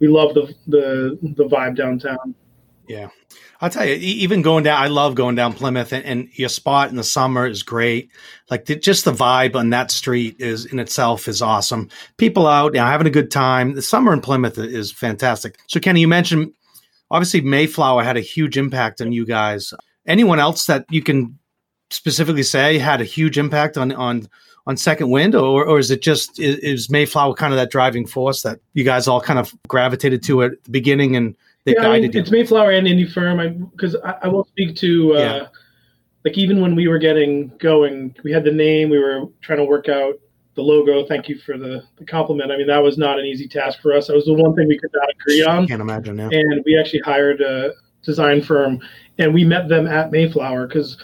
We 0.00 0.08
love 0.08 0.34
the 0.34 0.54
the 0.66 1.18
the 1.36 1.44
vibe 1.44 1.76
downtown. 1.76 2.34
Yeah. 2.88 3.08
I'll 3.60 3.70
tell 3.70 3.84
you, 3.84 3.94
even 3.94 4.42
going 4.42 4.64
down, 4.64 4.80
I 4.80 4.86
love 4.86 5.16
going 5.16 5.34
down 5.34 5.52
Plymouth, 5.52 5.92
and, 5.92 6.04
and 6.04 6.28
your 6.34 6.48
spot 6.48 6.90
in 6.90 6.96
the 6.96 7.02
summer 7.02 7.44
is 7.44 7.64
great. 7.64 8.10
Like 8.50 8.66
the, 8.66 8.76
just 8.76 9.04
the 9.04 9.12
vibe 9.12 9.56
on 9.56 9.70
that 9.70 9.90
street 9.90 10.36
is 10.38 10.64
in 10.64 10.78
itself 10.78 11.26
is 11.26 11.42
awesome. 11.42 11.88
People 12.18 12.46
out, 12.46 12.74
you 12.74 12.80
know, 12.80 12.86
having 12.86 13.08
a 13.08 13.10
good 13.10 13.32
time. 13.32 13.74
The 13.74 13.82
summer 13.82 14.12
in 14.12 14.20
Plymouth 14.20 14.58
is 14.58 14.92
fantastic. 14.92 15.58
So, 15.66 15.80
Kenny, 15.80 16.00
you 16.00 16.08
mentioned 16.08 16.52
obviously 17.10 17.40
Mayflower 17.40 18.04
had 18.04 18.16
a 18.16 18.20
huge 18.20 18.56
impact 18.56 19.00
on 19.00 19.12
you 19.12 19.26
guys. 19.26 19.74
Anyone 20.06 20.38
else 20.38 20.66
that 20.66 20.84
you 20.90 21.02
can 21.02 21.38
specifically 21.90 22.42
say 22.42 22.78
had 22.78 23.00
a 23.00 23.04
huge 23.04 23.38
impact 23.38 23.76
on 23.76 23.92
on 23.92 24.28
on 24.66 24.76
Second 24.76 25.10
Wind, 25.10 25.34
or 25.34 25.64
or 25.64 25.78
is 25.78 25.90
it 25.90 26.02
just 26.02 26.38
is, 26.38 26.56
is 26.58 26.90
Mayflower 26.90 27.34
kind 27.34 27.52
of 27.52 27.58
that 27.58 27.70
driving 27.70 28.06
force 28.06 28.42
that 28.42 28.60
you 28.74 28.84
guys 28.84 29.08
all 29.08 29.20
kind 29.20 29.38
of 29.38 29.52
gravitated 29.66 30.22
to 30.24 30.42
at 30.44 30.62
the 30.64 30.70
beginning 30.70 31.16
and 31.16 31.34
they 31.68 31.74
yeah, 31.74 31.82
guided 31.82 32.10
I 32.10 32.12
mean, 32.14 32.22
It's 32.22 32.30
Mayflower 32.30 32.72
and 32.72 32.86
Indie 32.86 33.10
Ferm 33.10 33.70
because 33.72 33.94
I, 33.96 34.10
I, 34.10 34.18
I, 34.22 34.28
will 34.28 34.44
speak 34.46 34.74
to 34.76 35.16
uh, 35.16 35.18
yeah. 35.18 35.46
like 36.24 36.38
even 36.38 36.60
when 36.60 36.74
we 36.74 36.88
were 36.88 36.98
getting 36.98 37.48
going, 37.58 38.16
we 38.24 38.32
had 38.32 38.44
the 38.44 38.52
name, 38.52 38.88
we 38.88 38.98
were 38.98 39.26
trying 39.42 39.58
to 39.58 39.64
work 39.64 39.88
out 39.88 40.14
the 40.54 40.62
logo. 40.62 41.06
Thank 41.06 41.28
you 41.28 41.38
for 41.38 41.58
the, 41.58 41.84
the 41.98 42.04
compliment. 42.04 42.50
I 42.50 42.56
mean, 42.56 42.66
that 42.66 42.82
was 42.82 42.96
not 42.96 43.18
an 43.18 43.26
easy 43.26 43.46
task 43.46 43.80
for 43.80 43.92
us. 43.92 44.06
That 44.06 44.16
was 44.16 44.24
the 44.24 44.34
one 44.34 44.54
thing 44.54 44.66
we 44.66 44.78
could 44.78 44.90
not 44.94 45.08
agree 45.10 45.44
on. 45.44 45.66
Can't 45.66 45.82
imagine. 45.82 46.18
Yeah. 46.18 46.30
And 46.32 46.62
we 46.64 46.78
actually 46.78 47.00
hired 47.00 47.40
a 47.40 47.72
design 48.02 48.42
firm, 48.42 48.80
and 49.18 49.34
we 49.34 49.44
met 49.44 49.68
them 49.68 49.86
at 49.86 50.10
Mayflower 50.10 50.66
because 50.66 50.96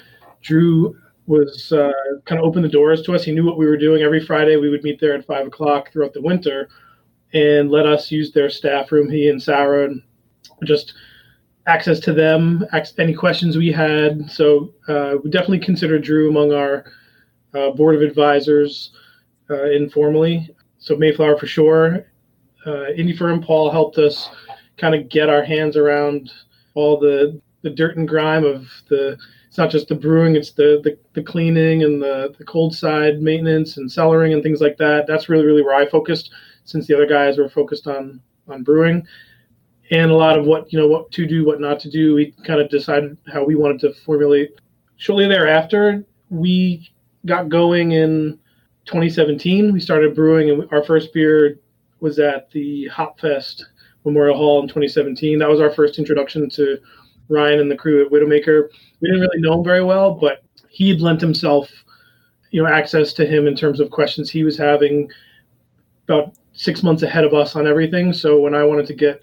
Drew 0.43 0.97
was 1.27 1.73
uh, 1.73 1.93
kind 2.25 2.41
of 2.41 2.47
opened 2.47 2.65
the 2.65 2.71
doors 2.71 3.03
to 3.03 3.15
us. 3.15 3.23
He 3.23 3.33
knew 3.33 3.45
what 3.45 3.59
we 3.59 3.67
were 3.67 3.77
doing. 3.77 4.03
Every 4.03 4.25
Friday, 4.25 4.57
we 4.57 4.71
would 4.71 4.83
meet 4.83 5.01
there 5.01 5.15
at 5.15 5.27
five 5.27 5.47
o'clock 5.47 5.93
throughout 5.93 6.15
the 6.15 6.23
winter, 6.23 6.69
and 7.33 7.71
let 7.71 7.87
us 7.87 8.11
use 8.11 8.33
their 8.33 8.51
staff 8.51 8.91
room. 8.93 9.11
He 9.11 9.29
and 9.29 9.43
Sarah, 9.43 9.85
and 9.85 10.03
just 10.65 10.95
access 11.67 11.99
to 12.01 12.13
them, 12.13 12.65
any 12.99 13.15
questions 13.15 13.57
we 13.57 13.73
had. 13.73 14.31
So 14.31 14.73
uh, 14.89 15.17
we 15.23 15.31
definitely 15.31 15.61
consider 15.61 15.99
Drew 15.99 16.29
among 16.29 16.53
our 16.53 16.85
uh, 17.55 17.71
board 17.71 17.95
of 17.95 18.03
advisors 18.03 18.91
uh, 19.51 19.71
informally. 19.71 20.51
So 20.79 20.97
Mayflower 20.97 21.39
for 21.39 21.47
sure. 21.47 22.07
Uh, 22.67 22.93
Indie 22.97 23.17
Ferm 23.17 23.43
Paul 23.43 23.71
helped 23.71 23.99
us 23.99 24.29
kind 24.77 24.95
of 24.95 25.09
get 25.09 25.29
our 25.29 25.45
hands 25.45 25.77
around 25.77 26.33
all 26.75 26.99
the 26.99 27.41
the 27.63 27.71
dirt 27.71 27.97
and 27.97 28.07
grime 28.09 28.45
of 28.45 28.69
the. 28.89 29.17
It's 29.49 29.59
not 29.59 29.71
just 29.71 29.89
the 29.89 29.95
brewing; 29.95 30.35
it's 30.35 30.53
the 30.53 30.81
the, 30.83 30.99
the 31.13 31.23
cleaning 31.23 31.85
and 31.85 32.03
the, 32.03 32.35
the 32.37 32.45
cold 32.45 32.75
side 32.75 33.23
maintenance 33.23 33.77
and 33.77 33.89
cellaring 33.89 34.33
and 34.33 34.43
things 34.43 34.61
like 34.61 34.77
that. 34.79 35.07
That's 35.07 35.29
really 35.29 35.47
really 35.47 35.63
where 35.63 35.75
I 35.77 35.87
focused, 35.87 36.33
since 36.65 36.87
the 36.87 36.95
other 36.95 37.07
guys 37.07 37.39
were 37.39 37.49
focused 37.49 37.87
on 37.87 38.21
on 38.49 38.63
brewing 38.63 39.07
and 39.91 40.11
a 40.11 40.15
lot 40.15 40.39
of 40.39 40.47
what 40.47 40.73
you 40.73 40.79
know 40.79 40.89
what 40.89 41.11
to 41.13 41.27
do 41.27 41.45
what 41.45 41.61
not 41.61 41.79
to 41.79 41.91
do 41.91 42.15
we 42.15 42.33
kind 42.45 42.61
of 42.61 42.69
decided 42.71 43.17
how 43.33 43.45
we 43.45 43.55
wanted 43.55 43.79
to 43.79 43.93
formulate 44.05 44.59
shortly 44.97 45.29
thereafter 45.29 46.05
we 46.31 46.91
got 47.27 47.49
going 47.49 47.93
in 47.93 48.39
2017, 48.87 49.73
we 49.73 49.81
started 49.81 50.15
brewing, 50.15 50.51
and 50.51 50.69
our 50.73 50.85
first 50.85 51.13
beer 51.13 51.59
was 52.01 52.19
at 52.19 52.51
the 52.51 52.87
Hop 52.89 53.19
Fest 53.19 53.65
Memorial 54.05 54.37
Hall 54.37 54.61
in 54.61 54.69
2017. 54.69 55.39
That 55.39 55.49
was 55.49 55.61
our 55.61 55.71
first 55.71 55.99
introduction 55.99 56.51
to 56.51 56.79
Ryan 57.29 57.61
and 57.61 57.71
the 57.71 57.77
crew 57.77 58.05
at 58.05 58.13
Widowmaker. 58.13 58.69
We 59.01 59.09
didn't 59.09 59.23
really 59.23 59.41
know 59.41 59.59
him 59.59 59.65
very 59.65 59.83
well, 59.83 60.13
but 60.13 60.45
he 60.69 60.91
had 60.91 61.01
lent 61.01 61.21
himself, 61.21 61.71
you 62.51 62.63
know, 62.63 62.69
access 62.69 63.13
to 63.15 63.27
him 63.27 63.47
in 63.47 63.57
terms 63.57 63.81
of 63.81 63.91
questions 63.91 64.29
he 64.31 64.45
was 64.45 64.59
having 64.59 65.09
about 66.07 66.35
six 66.53 66.83
months 66.83 67.03
ahead 67.03 67.25
of 67.25 67.33
us 67.33 67.57
on 67.57 67.67
everything. 67.67 68.13
So 68.13 68.39
when 68.39 68.55
I 68.55 68.65
wanted 68.65 68.87
to 68.89 68.95
get 68.95 69.23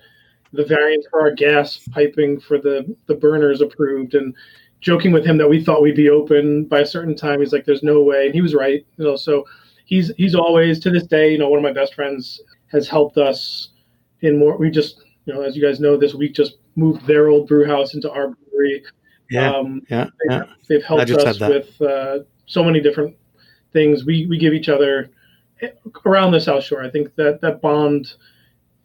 the 0.53 0.65
variants 0.65 1.07
for 1.09 1.21
our 1.21 1.31
gas 1.31 1.79
piping 1.91 2.39
for 2.39 2.57
the 2.59 2.95
the 3.07 3.15
burners 3.15 3.61
approved 3.61 4.15
and 4.15 4.35
joking 4.81 5.11
with 5.11 5.25
him 5.25 5.37
that 5.37 5.47
we 5.47 5.63
thought 5.63 5.81
we'd 5.81 5.95
be 5.95 6.09
open 6.09 6.65
by 6.65 6.79
a 6.79 6.85
certain 6.85 7.15
time. 7.15 7.39
He's 7.39 7.53
like, 7.53 7.65
"There's 7.65 7.83
no 7.83 8.01
way," 8.01 8.25
and 8.25 8.35
he 8.35 8.41
was 8.41 8.53
right. 8.53 8.85
You 8.97 9.05
know, 9.05 9.15
so 9.15 9.45
he's 9.85 10.11
he's 10.17 10.35
always 10.35 10.79
to 10.79 10.89
this 10.89 11.05
day, 11.05 11.31
you 11.31 11.37
know, 11.37 11.49
one 11.49 11.59
of 11.59 11.63
my 11.63 11.73
best 11.73 11.93
friends 11.93 12.41
has 12.67 12.87
helped 12.87 13.17
us 13.17 13.69
in 14.21 14.39
more. 14.39 14.57
We 14.57 14.69
just, 14.69 15.03
you 15.25 15.33
know, 15.33 15.41
as 15.41 15.55
you 15.55 15.61
guys 15.61 15.79
know, 15.79 15.97
this 15.97 16.13
week 16.13 16.33
just 16.33 16.57
moved 16.75 17.05
their 17.05 17.27
old 17.27 17.47
brew 17.47 17.65
house 17.65 17.93
into 17.93 18.09
our 18.09 18.29
brewery. 18.29 18.83
Yeah, 19.29 19.53
um, 19.53 19.81
yeah, 19.89 20.05
they've, 20.05 20.39
yeah. 20.39 20.43
they've 20.67 20.83
helped 20.83 21.11
us 21.11 21.39
with 21.39 21.81
uh, 21.81 22.19
so 22.45 22.63
many 22.63 22.81
different 22.81 23.15
things. 23.71 24.05
We 24.05 24.25
we 24.27 24.37
give 24.37 24.53
each 24.53 24.69
other 24.69 25.09
around 26.05 26.31
the 26.31 26.39
South 26.39 26.63
Shore. 26.63 26.83
I 26.83 26.89
think 26.89 27.15
that 27.15 27.41
that 27.41 27.61
bond. 27.61 28.13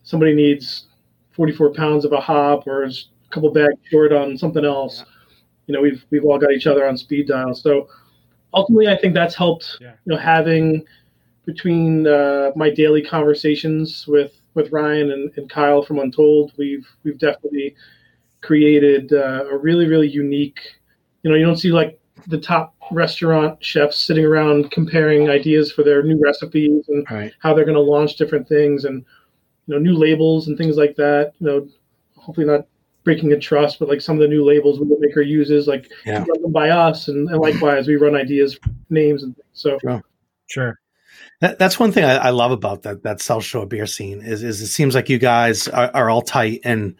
Somebody 0.03 0.35
needs 0.35 0.87
44 1.37 1.75
pounds 1.75 2.05
of 2.05 2.12
a 2.12 2.20
hop 2.20 2.66
or 2.66 2.85
a 2.85 2.90
couple 3.31 3.53
bags 3.53 3.79
short 3.90 4.12
on 4.12 4.37
something 4.37 4.64
else. 4.64 4.99
Yeah 4.99 5.12
you 5.66 5.75
know 5.75 5.81
we've 5.81 6.05
we've 6.11 6.25
all 6.25 6.38
got 6.38 6.53
each 6.53 6.66
other 6.66 6.87
on 6.87 6.96
speed 6.96 7.29
dial. 7.29 7.55
So 7.55 7.88
ultimately, 8.55 8.88
I 8.88 8.96
think 8.96 9.14
that's 9.14 9.35
helped. 9.35 9.79
Yeah. 9.81 9.94
You 10.05 10.14
know, 10.14 10.16
having 10.16 10.85
between 11.44 12.07
uh, 12.07 12.51
my 12.57 12.70
daily 12.70 13.03
conversations 13.03 14.07
with 14.07 14.33
with 14.55 14.72
Ryan 14.72 15.12
and, 15.12 15.33
and 15.37 15.51
Kyle 15.51 15.83
from 15.83 15.99
Untold, 15.99 16.53
we've 16.57 16.87
we've 17.05 17.18
definitely 17.18 17.75
created 18.42 19.12
uh, 19.12 19.44
a 19.51 19.57
really 19.57 19.87
really 19.87 20.09
unique. 20.09 20.61
You 21.22 21.31
know, 21.31 21.37
you 21.37 21.44
don't 21.44 21.57
see 21.57 21.72
like 21.72 22.01
the 22.29 22.38
top 22.38 22.75
restaurant 22.92 23.62
chefs 23.62 24.01
sitting 24.01 24.25
around 24.25 24.70
comparing 24.70 25.29
ideas 25.29 25.72
for 25.72 25.83
their 25.83 26.03
new 26.03 26.18
recipes 26.22 26.85
and 26.88 27.07
right. 27.11 27.33
how 27.40 27.53
they're 27.53 27.64
going 27.64 27.75
to 27.75 27.81
launch 27.81 28.16
different 28.16 28.49
things 28.49 28.85
and 28.85 29.05
you 29.67 29.75
know 29.75 29.79
new 29.79 29.95
labels 29.95 30.49
and 30.49 30.57
things 30.57 30.77
like 30.77 30.97
that. 30.97 31.33
You 31.39 31.47
know, 31.47 31.69
hopefully 32.17 32.47
not 32.47 32.67
breaking 33.05 33.33
a 33.33 33.39
trust, 33.39 33.79
but 33.79 33.89
like 33.89 34.01
some 34.01 34.17
of 34.17 34.21
the 34.21 34.29
new 34.29 34.45
labels 34.45 34.81
we 34.81 34.87
Widowmaker 34.87 35.27
uses, 35.27 35.69
like 35.69 35.91
yeah. 36.05 36.19
run 36.19 36.43
them 36.43 36.53
by 36.53 36.71
us, 36.71 37.09
and, 37.09 37.31
and, 37.31 37.41
likewise 37.41 37.87
we 37.87 37.95
run 37.95 38.17
ideas, 38.17 38.59
names, 38.91 39.23
and 39.23 39.35
things. 39.37 39.47
So 39.53 39.79
sure. 39.81 40.03
sure. 40.47 40.81
That, 41.41 41.59
that's 41.59 41.79
one 41.79 41.93
thing 41.93 42.05
I, 42.05 42.17
I, 42.17 42.31
love 42.31 42.51
about 42.51 42.83
that 42.83 43.03
that 43.03 43.21
South 43.21 43.45
Shore 43.45 43.67
beer 43.67 43.87
scene 43.87 44.23
is 44.23 44.43
is 44.43 44.63
it 44.63 44.69
seems 44.69 44.95
like 44.95 45.11
you 45.11 45.19
guys 45.19 45.69
are, 45.69 45.91
are, 45.93 46.09
all 46.09 46.23
tight 46.23 46.61
and 46.65 46.95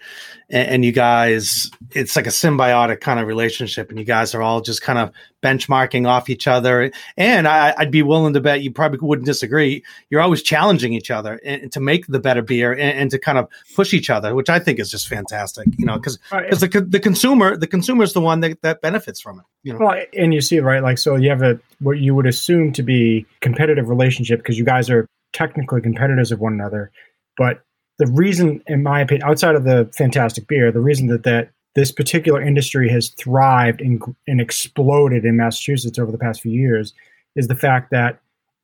and 0.51 0.85
you 0.85 0.93
guys 0.93 1.71
it's 1.93 2.17
like 2.17 2.27
a 2.27 2.31
symbiotic 2.31 3.01
kind 3.01 3.19
of 3.19 3.27
relationship 3.27 3.89
and 3.89 3.99
you 3.99 4.05
guys 4.05 4.35
are 4.35 4.43
all 4.43 4.61
just 4.61 4.83
kind 4.83 4.99
of 4.99 5.11
benchmarking 5.42 6.09
off 6.09 6.29
each 6.29 6.46
other. 6.46 6.90
And 7.16 7.46
I, 7.46 7.75
would 7.79 7.90
be 7.90 8.03
willing 8.03 8.35
to 8.35 8.40
bet 8.40 8.62
you 8.62 8.70
probably 8.70 8.99
wouldn't 9.01 9.27
disagree. 9.27 9.85
You're 10.11 10.20
always 10.20 10.42
challenging 10.42 10.92
each 10.92 11.11
other 11.11 11.40
and, 11.44 11.62
and 11.62 11.72
to 11.72 11.81
make 11.81 12.07
the 12.07 12.18
better 12.18 12.42
beer 12.42 12.72
and, 12.72 12.81
and, 12.81 13.11
to 13.11 13.18
kind 13.18 13.38
of 13.38 13.49
push 13.77 13.94
each 13.94 14.11
other 14.11 14.35
which 14.35 14.51
I 14.51 14.59
think 14.59 14.81
is 14.81 14.90
just 14.90 15.07
fantastic 15.07 15.68
you 15.79 15.87
know 15.87 15.94
because 15.94 16.18
right. 16.33 16.51
the 16.51 16.87
the 16.88 16.99
consumer 16.99 17.57
the 17.57 17.68
consumer 17.68 18.03
is 18.03 18.14
the 18.14 18.20
one 18.20 18.40
that, 18.40 18.61
that 18.62 18.81
benefits 18.81 19.20
from 19.20 19.38
it 19.38 19.44
you 19.62 19.72
know? 19.72 19.79
Well, 19.79 20.03
and 20.16 20.35
you 20.35 20.40
see 20.40 20.57
it, 20.57 20.62
right 20.62 20.83
like 20.83 20.99
so 20.99 21.14
you 21.14 21.31
have 21.31 21.42
a 21.42 21.61
what 21.79 21.99
you 21.99 22.14
would 22.14 22.27
assume 22.27 22.72
to 22.72 22.83
be 22.83 23.27
competitive 23.40 23.88
relationship 23.88 24.40
because 24.40 24.59
you 24.59 24.64
guys 24.64 24.90
are 24.90 25.07
technically 25.33 25.81
competitors 25.81 26.33
of 26.33 26.40
one 26.40 26.55
another. 26.55 26.90
But 27.37 27.62
the 27.99 28.07
reason, 28.07 28.62
in 28.66 28.83
my 28.83 29.01
opinion, 29.01 29.29
outside 29.29 29.55
of 29.55 29.64
the 29.64 29.90
fantastic 29.96 30.49
beer, 30.49 30.72
the 30.72 30.81
reason 30.81 31.09
that 31.09 31.25
that 31.25 31.51
this 31.77 31.93
particular 31.93 32.43
industry 32.43 32.89
has 32.89 33.11
thrived 33.11 33.83
and, 33.83 34.03
and 34.27 34.41
exploded 34.41 35.27
in 35.27 35.37
Massachusetts 35.37 35.99
over 35.99 36.11
the 36.11 36.19
past 36.19 36.41
few 36.41 36.51
years 36.51 36.95
is 37.37 37.49
the 37.49 37.55
fact 37.55 37.91
that 37.91 38.19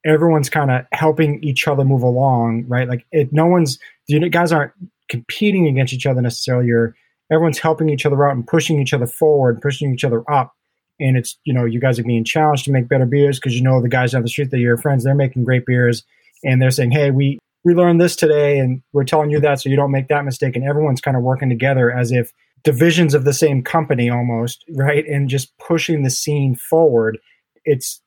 everyone's 0.04 0.48
kind 0.48 0.70
of 0.70 0.86
helping 0.92 1.44
each 1.44 1.68
other 1.68 1.84
move 1.84 2.02
along, 2.02 2.64
right? 2.66 2.88
Like 2.88 3.04
it, 3.12 3.30
no 3.30 3.46
one's 3.46 3.78
you 4.08 4.28
guys 4.30 4.50
aren't 4.50 4.72
competing 5.08 5.68
against 5.68 5.92
each 5.92 6.06
other 6.06 6.22
necessarily. 6.22 6.66
You're 6.66 6.96
everyone's 7.30 7.58
helping 7.58 7.90
each 7.90 8.06
other 8.06 8.26
out 8.26 8.34
and 8.34 8.46
pushing 8.46 8.80
each 8.80 8.94
other 8.94 9.06
forward, 9.06 9.60
pushing 9.60 9.92
each 9.92 10.04
other 10.04 10.28
up. 10.32 10.54
And 10.98 11.18
it's 11.18 11.38
you 11.44 11.52
know 11.52 11.66
you 11.66 11.80
guys 11.80 11.98
are 11.98 12.04
being 12.04 12.24
challenged 12.24 12.64
to 12.64 12.72
make 12.72 12.88
better 12.88 13.06
beers 13.06 13.38
because 13.38 13.54
you 13.54 13.62
know 13.62 13.82
the 13.82 13.90
guys 13.90 14.12
down 14.12 14.22
the 14.22 14.28
street 14.28 14.50
that 14.52 14.58
you're 14.58 14.78
friends, 14.78 15.04
they're 15.04 15.14
making 15.14 15.44
great 15.44 15.66
beers, 15.66 16.02
and 16.42 16.62
they're 16.62 16.70
saying, 16.70 16.92
hey, 16.92 17.10
we 17.10 17.38
we 17.62 17.74
learned 17.74 18.00
this 18.00 18.16
today, 18.16 18.58
and 18.58 18.82
we're 18.94 19.04
telling 19.04 19.30
you 19.30 19.40
that 19.40 19.60
so 19.60 19.68
you 19.68 19.76
don't 19.76 19.90
make 19.90 20.08
that 20.08 20.24
mistake. 20.24 20.56
And 20.56 20.64
everyone's 20.64 21.02
kind 21.02 21.16
of 21.16 21.22
working 21.22 21.50
together 21.50 21.92
as 21.92 22.10
if 22.10 22.32
divisions 22.64 23.14
of 23.14 23.24
the 23.24 23.32
same 23.32 23.62
company 23.62 24.08
almost, 24.08 24.64
right? 24.70 25.06
And 25.06 25.28
just 25.28 25.56
pushing 25.58 26.02
the 26.02 26.10
scene 26.10 26.54
forward. 26.54 27.18
It's 27.64 28.00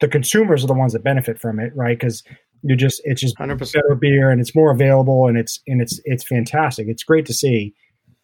the 0.00 0.08
consumers 0.08 0.64
are 0.64 0.68
the 0.68 0.74
ones 0.74 0.92
that 0.92 1.02
benefit 1.02 1.40
from 1.40 1.58
it, 1.58 1.72
right? 1.74 1.98
Because 1.98 2.22
you 2.62 2.76
just 2.76 3.00
it's 3.04 3.20
just 3.20 3.36
100%. 3.36 3.72
better 3.72 3.94
beer 3.94 4.30
and 4.30 4.40
it's 4.40 4.54
more 4.54 4.70
available 4.70 5.26
and 5.26 5.38
it's 5.38 5.60
and 5.66 5.80
it's 5.80 6.00
it's 6.04 6.24
fantastic. 6.24 6.88
It's 6.88 7.04
great 7.04 7.26
to 7.26 7.34
see, 7.34 7.74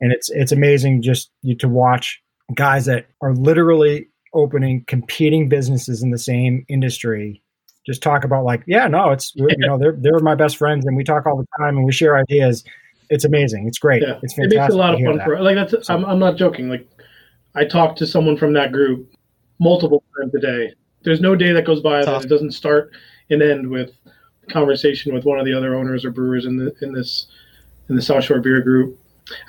and 0.00 0.12
it's 0.12 0.30
it's 0.30 0.52
amazing 0.52 1.02
just 1.02 1.30
you 1.42 1.56
to 1.56 1.68
watch 1.68 2.20
guys 2.54 2.86
that 2.86 3.06
are 3.22 3.34
literally 3.34 4.08
opening 4.34 4.84
competing 4.86 5.48
businesses 5.48 6.02
in 6.02 6.10
the 6.10 6.18
same 6.18 6.64
industry 6.68 7.40
just 7.86 8.02
talk 8.02 8.24
about 8.24 8.44
like 8.44 8.62
yeah 8.66 8.88
no 8.88 9.10
it's 9.10 9.32
you 9.36 9.46
know 9.58 9.78
they're 9.78 9.96
they're 10.00 10.18
my 10.20 10.34
best 10.34 10.56
friends 10.56 10.84
and 10.84 10.96
we 10.96 11.04
talk 11.04 11.24
all 11.26 11.36
the 11.36 11.46
time 11.58 11.76
and 11.76 11.86
we 11.86 11.92
share 11.92 12.16
ideas 12.16 12.64
it's 13.10 13.24
amazing 13.24 13.66
it's 13.66 13.78
great 13.78 14.02
yeah. 14.02 14.18
it's 14.22 14.34
fantastic 14.34 14.58
it 14.58 14.60
makes 14.60 14.74
a 14.74 14.76
lot 14.76 14.94
of 14.94 15.00
fun 15.00 15.18
that. 15.18 15.24
for 15.24 15.40
like 15.40 15.56
that's 15.56 15.86
so, 15.86 15.94
I'm, 15.94 16.04
I'm 16.04 16.18
not 16.18 16.36
joking 16.36 16.68
like 16.68 16.88
i 17.54 17.64
talked 17.64 17.98
to 17.98 18.06
someone 18.06 18.36
from 18.36 18.52
that 18.54 18.72
group 18.72 19.08
multiple 19.58 20.02
times 20.18 20.34
a 20.34 20.40
day 20.40 20.72
there's 21.02 21.20
no 21.20 21.36
day 21.36 21.52
that 21.52 21.64
goes 21.64 21.80
by 21.80 22.04
that 22.04 22.24
it 22.24 22.28
doesn't 22.28 22.52
start 22.52 22.92
and 23.30 23.42
end 23.42 23.68
with 23.68 23.92
conversation 24.48 25.14
with 25.14 25.24
one 25.24 25.38
of 25.38 25.46
the 25.46 25.52
other 25.52 25.74
owners 25.74 26.04
or 26.04 26.10
brewers 26.10 26.46
in 26.46 26.56
the 26.56 26.74
in 26.82 26.92
this 26.92 27.26
in 27.88 27.96
the 27.96 28.02
South 28.02 28.24
Shore 28.24 28.40
Beer 28.40 28.60
Group. 28.60 28.98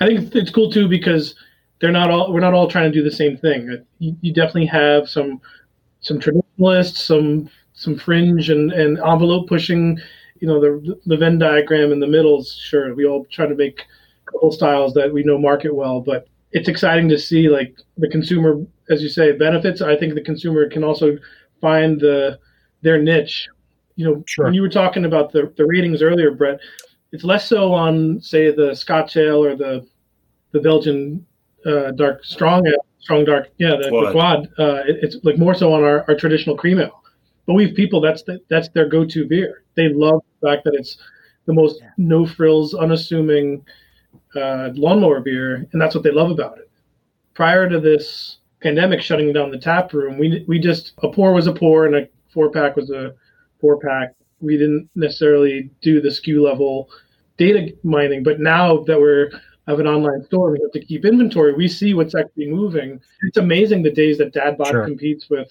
I 0.00 0.06
think 0.06 0.34
it's 0.34 0.50
cool 0.50 0.70
too 0.70 0.88
because 0.88 1.34
they're 1.80 1.92
not 1.92 2.10
all 2.10 2.32
we're 2.32 2.40
not 2.40 2.54
all 2.54 2.68
trying 2.68 2.90
to 2.90 2.98
do 2.98 3.04
the 3.04 3.14
same 3.14 3.36
thing. 3.36 3.70
Uh, 3.70 3.76
you, 3.98 4.16
you 4.20 4.32
definitely 4.32 4.66
have 4.66 5.08
some 5.08 5.40
some 6.00 6.18
traditionalists, 6.18 7.02
some 7.02 7.50
some 7.74 7.98
fringe 7.98 8.48
and, 8.50 8.72
and 8.72 8.98
envelope 8.98 9.48
pushing. 9.48 9.98
You 10.40 10.48
know 10.48 10.60
the 10.60 11.00
the 11.06 11.16
Venn 11.16 11.38
diagram 11.38 11.92
in 11.92 12.00
the 12.00 12.06
middle. 12.06 12.40
is 12.40 12.52
Sure, 12.54 12.94
we 12.94 13.06
all 13.06 13.24
try 13.30 13.46
to 13.46 13.54
make 13.54 13.82
couple 14.26 14.50
styles 14.50 14.92
that 14.94 15.12
we 15.12 15.22
know 15.22 15.38
market 15.38 15.74
well, 15.74 16.00
but 16.00 16.28
it's 16.52 16.68
exciting 16.68 17.08
to 17.08 17.18
see 17.18 17.48
like 17.48 17.76
the 17.96 18.08
consumer, 18.08 18.64
as 18.90 19.02
you 19.02 19.08
say, 19.08 19.32
benefits. 19.32 19.80
I 19.80 19.96
think 19.96 20.14
the 20.14 20.22
consumer 20.22 20.68
can 20.68 20.84
also 20.84 21.16
find 21.60 22.00
the 22.00 22.38
their 22.82 23.00
niche. 23.00 23.48
You 23.96 24.06
know, 24.06 24.24
sure. 24.26 24.44
when 24.44 24.54
you 24.54 24.60
were 24.60 24.68
talking 24.68 25.06
about 25.06 25.32
the, 25.32 25.52
the 25.56 25.64
ratings 25.64 26.02
earlier, 26.02 26.30
Brett, 26.30 26.60
it's 27.12 27.24
less 27.24 27.48
so 27.48 27.72
on 27.72 28.20
say 28.20 28.50
the 28.50 28.74
Scotch 28.74 29.16
ale 29.16 29.42
or 29.44 29.56
the 29.56 29.86
the 30.52 30.60
Belgian 30.60 31.24
uh, 31.64 31.92
dark 31.92 32.24
strong 32.24 32.66
ale, 32.66 32.86
strong 32.98 33.24
dark, 33.24 33.48
yeah, 33.58 33.76
the 33.76 33.88
quad. 33.88 34.06
The 34.06 34.12
quad 34.12 34.38
uh, 34.58 34.82
it, 34.86 34.98
it's 35.02 35.16
like 35.22 35.38
more 35.38 35.54
so 35.54 35.72
on 35.72 35.82
our, 35.82 36.04
our 36.08 36.14
traditional 36.14 36.56
cream 36.56 36.80
ale. 36.80 37.02
But 37.46 37.54
we 37.54 37.66
have 37.66 37.74
people 37.74 38.00
that's 38.00 38.22
the, 38.22 38.40
that's 38.48 38.68
their 38.70 38.88
go 38.88 39.04
to 39.04 39.26
beer. 39.26 39.62
They 39.76 39.88
love 39.88 40.22
the 40.40 40.48
fact 40.48 40.64
that 40.64 40.74
it's 40.74 40.98
the 41.46 41.52
most 41.52 41.80
yeah. 41.80 41.90
no 41.96 42.26
frills, 42.26 42.74
unassuming 42.74 43.64
uh, 44.34 44.70
lawnmower 44.74 45.20
beer, 45.20 45.66
and 45.72 45.80
that's 45.80 45.94
what 45.94 46.04
they 46.04 46.10
love 46.10 46.30
about 46.30 46.58
it. 46.58 46.70
Prior 47.34 47.68
to 47.68 47.80
this 47.80 48.38
pandemic 48.62 49.00
shutting 49.00 49.32
down 49.32 49.50
the 49.50 49.58
tap 49.58 49.92
room, 49.92 50.18
we 50.18 50.44
we 50.48 50.58
just 50.58 50.94
a 51.02 51.08
pour 51.08 51.32
was 51.32 51.46
a 51.46 51.52
pour 51.52 51.86
and 51.86 51.94
a 51.94 52.08
four 52.32 52.50
pack 52.50 52.76
was 52.76 52.90
a 52.90 53.14
four 53.60 53.78
pack. 53.78 54.14
We 54.40 54.56
didn't 54.56 54.90
necessarily 54.94 55.70
do 55.80 56.00
the 56.00 56.08
SKU 56.08 56.42
level 56.42 56.90
data 57.36 57.72
mining, 57.84 58.22
but 58.22 58.40
now 58.40 58.78
that 58.84 59.00
we're 59.00 59.30
have 59.68 59.80
an 59.80 59.86
online 59.86 60.24
store, 60.24 60.52
we 60.52 60.60
have 60.60 60.72
to 60.72 60.84
keep 60.84 61.04
inventory. 61.04 61.52
We 61.52 61.68
see 61.68 61.92
what's 61.94 62.14
actually 62.14 62.50
moving. 62.50 63.00
It's 63.22 63.36
amazing 63.36 63.82
the 63.82 63.90
days 63.90 64.18
that 64.18 64.32
Dad 64.32 64.56
Bod 64.56 64.68
sure. 64.68 64.84
competes 64.84 65.28
with 65.28 65.50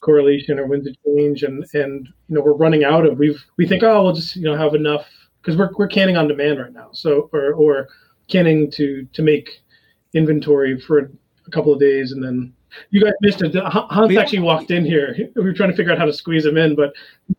correlation 0.00 0.58
or 0.58 0.66
winds 0.66 0.86
of 0.86 0.96
change, 1.04 1.42
and 1.42 1.64
and 1.74 2.06
you 2.28 2.34
know 2.34 2.40
we're 2.40 2.54
running 2.54 2.84
out 2.84 3.06
of. 3.06 3.18
We've 3.18 3.42
we 3.56 3.66
think 3.66 3.82
oh 3.82 4.02
we'll 4.02 4.12
just 4.12 4.36
you 4.36 4.44
know 4.44 4.56
have 4.56 4.74
enough 4.74 5.06
because 5.40 5.56
we're 5.56 5.70
we're 5.76 5.88
canning 5.88 6.16
on 6.16 6.28
demand 6.28 6.58
right 6.58 6.72
now. 6.72 6.90
So 6.92 7.30
or 7.32 7.54
or 7.54 7.88
canning 8.28 8.70
to 8.72 9.06
to 9.12 9.22
make 9.22 9.60
inventory 10.14 10.80
for 10.80 10.98
a 10.98 11.50
couple 11.50 11.72
of 11.72 11.80
days, 11.80 12.12
and 12.12 12.22
then 12.22 12.52
you 12.90 13.02
guys 13.02 13.12
missed 13.20 13.42
it. 13.42 13.54
Hans 13.54 14.16
actually 14.16 14.40
walked 14.40 14.70
in 14.70 14.84
here. 14.84 15.16
We 15.34 15.42
were 15.42 15.52
trying 15.52 15.70
to 15.70 15.76
figure 15.76 15.92
out 15.92 15.98
how 15.98 16.04
to 16.04 16.12
squeeze 16.12 16.46
him 16.46 16.56
in, 16.56 16.74
but 16.74 16.92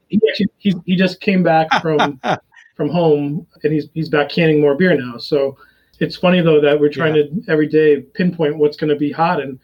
he 0.08 0.19
actually 0.30 0.47
he, 0.58 0.76
he 0.86 0.95
just 0.95 1.21
came 1.21 1.43
back 1.43 1.67
from 1.82 2.19
from 2.76 2.89
home, 2.89 3.47
and 3.63 3.74
he's 3.74 3.88
he's 3.93 4.10
back 4.10 4.30
canning 4.30 4.62
more 4.62 4.76
beer 4.76 4.95
now. 5.00 5.17
So 5.17 5.58
it's 6.00 6.15
funny 6.15 6.41
though 6.41 6.60
that 6.60 6.80
we're 6.80 6.89
trying 6.89 7.15
yeah. 7.15 7.24
to 7.24 7.52
every 7.52 7.67
day 7.67 8.02
pinpoint 8.02 8.58
what's 8.58 8.76
going 8.76 8.89
to 8.89 8.95
be 8.95 9.12
hot. 9.12 9.39
And 9.39 9.60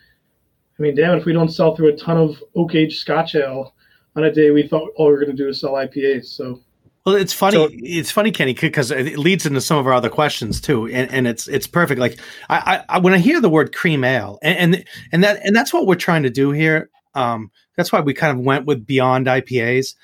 I 0.77 0.81
mean, 0.81 0.95
damn, 0.95 1.17
if 1.17 1.25
we 1.25 1.33
don't 1.33 1.49
sell 1.49 1.75
through 1.75 1.89
a 1.89 1.97
ton 1.97 2.17
of 2.17 2.43
oak 2.55 2.75
aged 2.75 2.99
Scotch 2.99 3.35
ale 3.35 3.73
on 4.15 4.23
a 4.23 4.31
day 4.31 4.51
we 4.51 4.67
thought 4.67 4.89
all 4.95 5.07
we 5.07 5.13
were 5.13 5.19
going 5.19 5.35
to 5.35 5.43
do 5.43 5.49
is 5.49 5.59
sell 5.61 5.73
IPAs. 5.73 6.25
So 6.25 6.61
well, 7.07 7.15
it's 7.15 7.31
funny. 7.31 7.55
So, 7.55 7.69
it's 7.71 8.11
funny, 8.11 8.31
Kenny, 8.31 8.53
because 8.53 8.91
it 8.91 9.17
leads 9.17 9.45
into 9.45 9.61
some 9.61 9.77
of 9.77 9.87
our 9.87 9.93
other 9.93 10.09
questions 10.09 10.59
too, 10.59 10.87
and, 10.87 11.09
and 11.09 11.25
it's 11.25 11.47
it's 11.47 11.65
perfect. 11.65 12.01
Like 12.01 12.19
I, 12.49 12.83
I, 12.89 12.99
when 12.99 13.13
I 13.13 13.17
hear 13.19 13.39
the 13.39 13.49
word 13.49 13.73
cream 13.73 14.03
ale, 14.03 14.39
and, 14.41 14.75
and 14.75 14.85
and 15.13 15.23
that 15.23 15.39
and 15.45 15.55
that's 15.55 15.73
what 15.73 15.87
we're 15.87 15.95
trying 15.95 16.23
to 16.23 16.29
do 16.29 16.51
here. 16.51 16.89
Um, 17.15 17.49
that's 17.77 17.93
why 17.93 18.01
we 18.01 18.13
kind 18.13 18.37
of 18.37 18.43
went 18.43 18.65
with 18.65 18.85
beyond 18.85 19.27
IPAs. 19.27 19.95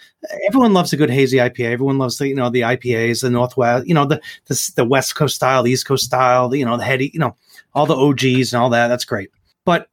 Everyone 0.47 0.73
loves 0.73 0.93
a 0.93 0.97
good 0.97 1.09
hazy 1.09 1.37
IPA. 1.37 1.73
Everyone 1.73 1.97
loves 1.97 2.19
the 2.19 2.27
you 2.29 2.35
know 2.35 2.49
the 2.49 2.61
IPAs, 2.61 3.21
the 3.21 3.29
Northwest, 3.29 3.85
you 3.85 3.93
know 3.93 4.05
the 4.05 4.21
the, 4.45 4.71
the 4.77 4.85
West 4.85 5.13
Coast 5.13 5.35
style, 5.35 5.63
the 5.63 5.71
East 5.71 5.85
Coast 5.85 6.05
style, 6.05 6.47
the, 6.47 6.57
you 6.57 6.65
know 6.65 6.77
the 6.77 6.85
heady, 6.85 7.11
you 7.13 7.19
know 7.19 7.35
all 7.73 7.85
the 7.85 7.97
OGs 7.97 8.53
and 8.53 8.61
all 8.61 8.69
that. 8.69 8.87
That's 8.87 9.03
great. 9.03 9.29
But 9.65 9.89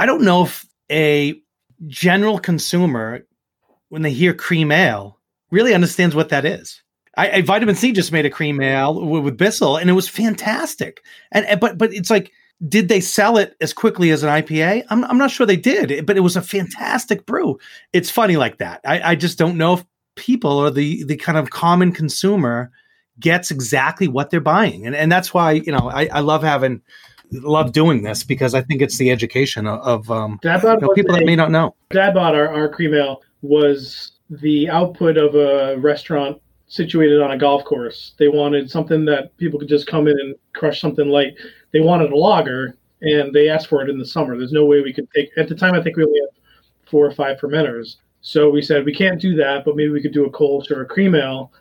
I 0.00 0.06
don't 0.06 0.22
know 0.22 0.44
if 0.44 0.66
a 0.90 1.38
general 1.86 2.38
consumer, 2.38 3.26
when 3.90 4.00
they 4.00 4.12
hear 4.12 4.32
cream 4.32 4.72
ale, 4.72 5.18
really 5.50 5.74
understands 5.74 6.14
what 6.14 6.30
that 6.30 6.46
is. 6.46 6.82
I, 7.18 7.30
I, 7.30 7.42
Vitamin 7.42 7.74
Sea 7.74 7.92
just 7.92 8.10
made 8.10 8.24
a 8.24 8.30
cream 8.30 8.62
ale 8.62 8.98
with, 8.98 9.24
with 9.24 9.36
Bissell, 9.36 9.76
and 9.76 9.90
it 9.90 9.92
was 9.92 10.08
fantastic. 10.08 11.02
And, 11.32 11.44
and, 11.44 11.60
but 11.60 11.76
but 11.76 11.92
it's 11.92 12.08
like, 12.08 12.32
did 12.66 12.88
they 12.88 13.02
sell 13.02 13.36
it 13.36 13.56
as 13.60 13.74
quickly 13.74 14.10
as 14.10 14.22
an 14.22 14.30
IPA? 14.30 14.84
I'm 14.88 15.04
I'm 15.04 15.18
not 15.18 15.30
sure 15.30 15.44
they 15.44 15.56
did, 15.56 16.06
but 16.06 16.16
it 16.16 16.20
was 16.20 16.34
a 16.34 16.40
fantastic 16.40 17.26
brew. 17.26 17.58
It's 17.92 18.10
funny 18.10 18.38
like 18.38 18.56
that. 18.56 18.80
I, 18.86 19.10
I 19.10 19.14
just 19.16 19.36
don't 19.36 19.58
know 19.58 19.74
if 19.74 19.84
people 20.16 20.52
or 20.52 20.70
the 20.70 21.04
the 21.04 21.16
kind 21.16 21.36
of 21.36 21.50
common 21.50 21.92
consumer 21.92 22.70
gets 23.18 23.50
exactly 23.50 24.08
what 24.08 24.30
they're 24.30 24.40
buying, 24.40 24.86
and 24.86 24.96
and 24.96 25.12
that's 25.12 25.34
why 25.34 25.52
you 25.52 25.72
know 25.72 25.90
I, 25.92 26.06
I 26.06 26.20
love 26.20 26.42
having 26.42 26.80
love 27.32 27.72
doing 27.72 28.02
this 28.02 28.24
because 28.24 28.54
I 28.54 28.62
think 28.62 28.82
it's 28.82 28.98
the 28.98 29.10
education 29.10 29.66
of, 29.66 30.10
um, 30.10 30.40
you 30.42 30.50
know, 30.50 30.88
people 30.94 31.14
a, 31.14 31.18
that 31.18 31.26
may 31.26 31.36
not 31.36 31.50
know. 31.50 31.74
Dad 31.90 32.14
Bod 32.14 32.34
our, 32.34 32.48
our 32.48 32.68
cream 32.68 32.94
ale 32.94 33.22
was 33.42 34.12
the 34.30 34.68
output 34.68 35.16
of 35.16 35.34
a 35.34 35.76
restaurant 35.78 36.40
situated 36.66 37.20
on 37.20 37.32
a 37.32 37.38
golf 37.38 37.64
course. 37.64 38.14
They 38.18 38.28
wanted 38.28 38.70
something 38.70 39.04
that 39.06 39.36
people 39.36 39.58
could 39.58 39.68
just 39.68 39.86
come 39.86 40.06
in 40.06 40.18
and 40.18 40.34
crush 40.54 40.80
something 40.80 41.08
light. 41.08 41.34
They 41.72 41.80
wanted 41.80 42.12
a 42.12 42.16
lager, 42.16 42.76
and 43.02 43.34
they 43.34 43.48
asked 43.48 43.66
for 43.66 43.82
it 43.82 43.90
in 43.90 43.98
the 43.98 44.06
summer. 44.06 44.38
There's 44.38 44.52
no 44.52 44.64
way 44.64 44.80
we 44.80 44.92
could 44.92 45.08
take. 45.10 45.30
At 45.36 45.48
the 45.48 45.54
time, 45.54 45.74
I 45.74 45.82
think 45.82 45.96
we 45.96 46.04
only 46.04 46.20
had 46.20 46.28
four 46.88 47.06
or 47.06 47.12
five 47.12 47.38
fermenters. 47.38 47.96
So 48.20 48.50
we 48.50 48.62
said 48.62 48.84
we 48.84 48.94
can't 48.94 49.20
do 49.20 49.34
that, 49.36 49.64
but 49.64 49.76
maybe 49.76 49.90
we 49.90 50.02
could 50.02 50.12
do 50.12 50.26
a 50.26 50.30
Kolsch 50.30 50.70
or 50.70 50.82
a 50.82 50.86
cream 50.86 51.14
ale. 51.14 51.52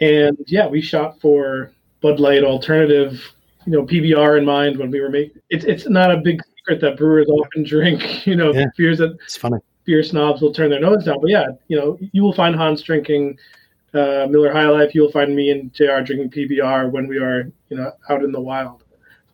And 0.00 0.36
yeah, 0.46 0.66
we 0.66 0.80
shot 0.80 1.20
for 1.20 1.72
Bud 2.00 2.20
Light 2.20 2.44
alternative, 2.44 3.20
you 3.66 3.72
know, 3.72 3.84
PBR 3.84 4.38
in 4.38 4.44
mind 4.44 4.78
when 4.78 4.90
we 4.90 5.00
were 5.00 5.10
making. 5.10 5.40
It's 5.50 5.64
it's 5.64 5.88
not 5.88 6.10
a 6.10 6.18
big 6.18 6.40
secret 6.56 6.80
that 6.80 6.96
brewers 6.96 7.28
often 7.28 7.64
drink, 7.64 8.26
you 8.26 8.36
know, 8.36 8.52
yeah, 8.52 8.66
beers 8.76 8.98
that 8.98 9.16
it's 9.24 9.36
funny 9.36 9.58
beer 9.86 10.02
snobs 10.02 10.42
will 10.42 10.52
turn 10.52 10.68
their 10.70 10.80
nose 10.80 11.04
down. 11.04 11.18
But 11.20 11.30
yeah, 11.30 11.46
you 11.68 11.78
know, 11.78 11.96
you 12.12 12.22
will 12.22 12.34
find 12.34 12.54
Hans 12.54 12.82
drinking 12.82 13.38
uh, 13.94 14.26
Miller 14.28 14.52
High 14.52 14.68
Life. 14.68 14.94
You'll 14.94 15.12
find 15.12 15.34
me 15.34 15.50
and 15.50 15.72
Jr. 15.72 16.00
drinking 16.04 16.30
PBR 16.30 16.90
when 16.90 17.06
we 17.06 17.18
are, 17.18 17.50
you 17.70 17.76
know, 17.78 17.92
out 18.10 18.22
in 18.22 18.32
the 18.32 18.40
wild. 18.40 18.82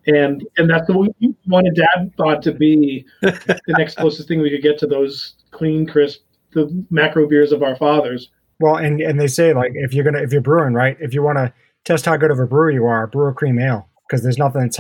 And 0.07 0.47
and 0.59 0.69
that's 0.69 0.87
the 0.87 0.97
way 0.97 1.09
we 1.21 1.35
wanted 1.47 1.75
Dad 1.75 2.15
Bod 2.17 2.43
to 2.43 2.53
be 2.53 3.05
the 3.21 3.61
next 3.69 3.97
closest 3.97 4.29
thing 4.29 4.41
we 4.41 4.51
could 4.51 4.63
get 4.63 4.79
to 4.81 4.87
those 4.87 5.35
clean, 5.51 5.87
crisp, 5.87 6.21
the 6.53 6.85
macro 6.91 7.29
beers 7.29 7.53
of 7.53 7.63
our 7.63 7.77
fathers. 7.77 8.31
Well, 8.61 8.77
and 8.77 9.01
and 9.01 9.19
they 9.19 9.29
say 9.29 9.55
like 9.55 9.73
if 9.75 9.95
you're 9.95 10.05
gonna 10.05 10.23
if 10.23 10.33
you're 10.33 10.41
brewing 10.41 10.75
right, 10.75 10.97
if 11.01 11.15
you 11.15 11.23
want 11.23 11.39
to 11.39 11.53
test 11.85 12.05
how 12.05 12.17
good 12.17 12.33
of 12.33 12.39
a 12.41 12.47
brewer 12.47 12.71
you 12.71 12.85
are, 12.85 13.07
brew 13.07 13.29
a 13.29 13.33
cream 13.33 13.59
ale 13.61 13.89
because 14.07 14.23
there's 14.23 14.39
nothing. 14.39 14.71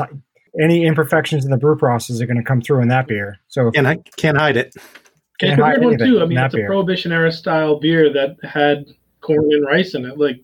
any 0.61 0.85
imperfections 0.85 1.45
in 1.45 1.51
the 1.51 1.57
brew 1.57 1.77
process 1.77 2.21
are 2.21 2.27
going 2.27 2.37
to 2.37 2.45
come 2.45 2.61
through 2.61 2.83
in 2.83 2.89
that 2.89 3.07
beer. 3.07 3.39
So 3.49 3.71
and 3.75 3.89
I 3.89 3.97
can't 4.17 4.37
hide 4.37 4.57
it. 4.57 4.75
It's 5.41 5.59
a 5.59 5.63
weird 5.63 5.85
one 5.85 5.99
too. 5.99 6.21
I 6.21 6.27
mean, 6.27 6.39
it's 6.39 6.55
beer. 6.55 6.67
a 6.67 6.69
prohibition 6.69 7.11
era 7.13 7.33
style 7.33 7.81
beer 7.81 8.13
that 8.13 8.37
had 8.45 8.87
corn 9.21 9.49
and 9.51 9.67
rice 9.67 9.95
in 9.95 10.05
it. 10.05 10.19
Like 10.19 10.41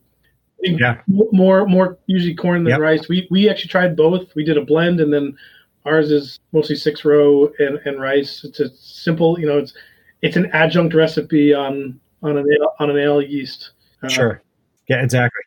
Yeah. 0.61 1.01
More 1.07 1.65
more 1.65 1.97
usually 2.07 2.35
corn 2.35 2.63
than 2.63 2.71
yep. 2.71 2.79
rice. 2.79 3.07
We 3.07 3.27
we 3.31 3.49
actually 3.49 3.69
tried 3.69 3.95
both. 3.95 4.33
We 4.35 4.43
did 4.43 4.57
a 4.57 4.65
blend, 4.65 4.99
and 4.99 5.13
then 5.13 5.37
ours 5.85 6.11
is 6.11 6.39
mostly 6.51 6.75
six 6.75 7.05
row 7.05 7.51
and, 7.59 7.79
and 7.85 7.99
rice. 8.01 8.43
It's 8.43 8.59
a 8.59 8.69
simple, 8.75 9.39
you 9.39 9.47
know, 9.47 9.57
it's 9.57 9.73
it's 10.21 10.35
an 10.35 10.49
adjunct 10.53 10.93
recipe 10.93 11.53
on 11.53 11.99
on 12.21 12.37
an 12.37 12.45
ale, 12.51 12.73
on 12.79 12.89
an 12.89 12.97
ale 12.97 13.21
yeast. 13.21 13.71
Uh, 14.03 14.09
sure. 14.09 14.41
Yeah, 14.87 15.01
exactly. 15.03 15.41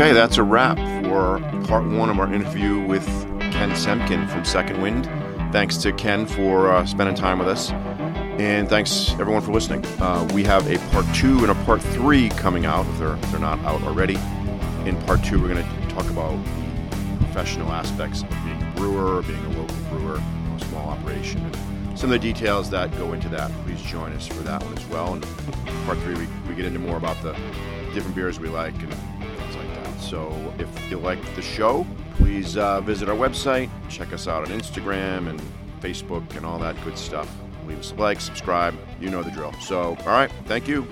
Okay, 0.00 0.14
that's 0.14 0.38
a 0.38 0.42
wrap 0.42 0.78
for 1.04 1.40
part 1.66 1.84
one 1.84 2.08
of 2.08 2.18
our 2.18 2.32
interview 2.32 2.80
with 2.80 3.04
Ken 3.52 3.68
Semkin 3.76 4.26
from 4.30 4.46
Second 4.46 4.80
Wind. 4.80 5.04
Thanks 5.52 5.76
to 5.76 5.92
Ken 5.92 6.24
for 6.24 6.72
uh, 6.72 6.86
spending 6.86 7.14
time 7.14 7.38
with 7.38 7.48
us. 7.48 7.70
And 8.40 8.66
thanks 8.66 9.10
everyone 9.20 9.42
for 9.42 9.52
listening. 9.52 9.84
Uh, 10.00 10.26
we 10.32 10.42
have 10.44 10.66
a 10.70 10.78
part 10.90 11.04
two 11.14 11.40
and 11.40 11.50
a 11.50 11.54
part 11.66 11.82
three 11.82 12.30
coming 12.30 12.64
out 12.64 12.86
if 12.86 12.98
they're, 12.98 13.16
if 13.16 13.30
they're 13.30 13.40
not 13.40 13.58
out 13.58 13.82
already. 13.82 14.14
In 14.86 14.96
part 15.04 15.22
two, 15.22 15.38
we're 15.38 15.52
going 15.52 15.62
to 15.62 15.88
talk 15.94 16.08
about 16.08 16.42
the 16.90 17.16
professional 17.26 17.70
aspects 17.70 18.22
of 18.22 18.30
being 18.30 18.62
a 18.62 18.72
brewer, 18.76 19.20
being 19.20 19.44
a 19.44 19.60
local 19.60 19.76
brewer, 19.90 20.16
a 20.16 20.64
small 20.64 20.88
operation, 20.88 21.44
and 21.44 21.98
some 21.98 22.10
of 22.10 22.18
the 22.18 22.26
details 22.26 22.70
that 22.70 22.90
go 22.96 23.12
into 23.12 23.28
that. 23.28 23.50
Please 23.66 23.82
join 23.82 24.14
us 24.14 24.26
for 24.26 24.42
that 24.44 24.62
one 24.62 24.78
as 24.78 24.86
well. 24.86 25.12
And 25.12 25.22
part 25.84 25.98
three, 25.98 26.14
we, 26.14 26.26
we 26.48 26.54
get 26.54 26.64
into 26.64 26.78
more 26.78 26.96
about 26.96 27.20
the 27.20 27.34
different 27.92 28.16
beers 28.16 28.40
we 28.40 28.48
like 28.48 28.72
and. 28.82 29.19
So 30.00 30.52
if 30.58 30.90
you 30.90 30.98
like 30.98 31.22
the 31.34 31.42
show, 31.42 31.86
please 32.16 32.56
uh, 32.56 32.80
visit 32.80 33.08
our 33.08 33.16
website, 33.16 33.70
check 33.88 34.12
us 34.12 34.26
out 34.26 34.48
on 34.48 34.58
Instagram 34.58 35.28
and 35.28 35.40
Facebook 35.80 36.36
and 36.36 36.44
all 36.44 36.58
that 36.58 36.82
good 36.84 36.98
stuff. 36.98 37.30
Leave 37.66 37.78
us 37.78 37.92
a 37.92 37.94
like, 37.94 38.20
subscribe. 38.20 38.74
You 39.00 39.10
know 39.10 39.22
the 39.22 39.30
drill. 39.30 39.52
So, 39.60 39.96
all 40.00 40.06
right. 40.06 40.30
Thank 40.46 40.66
you. 40.66 40.86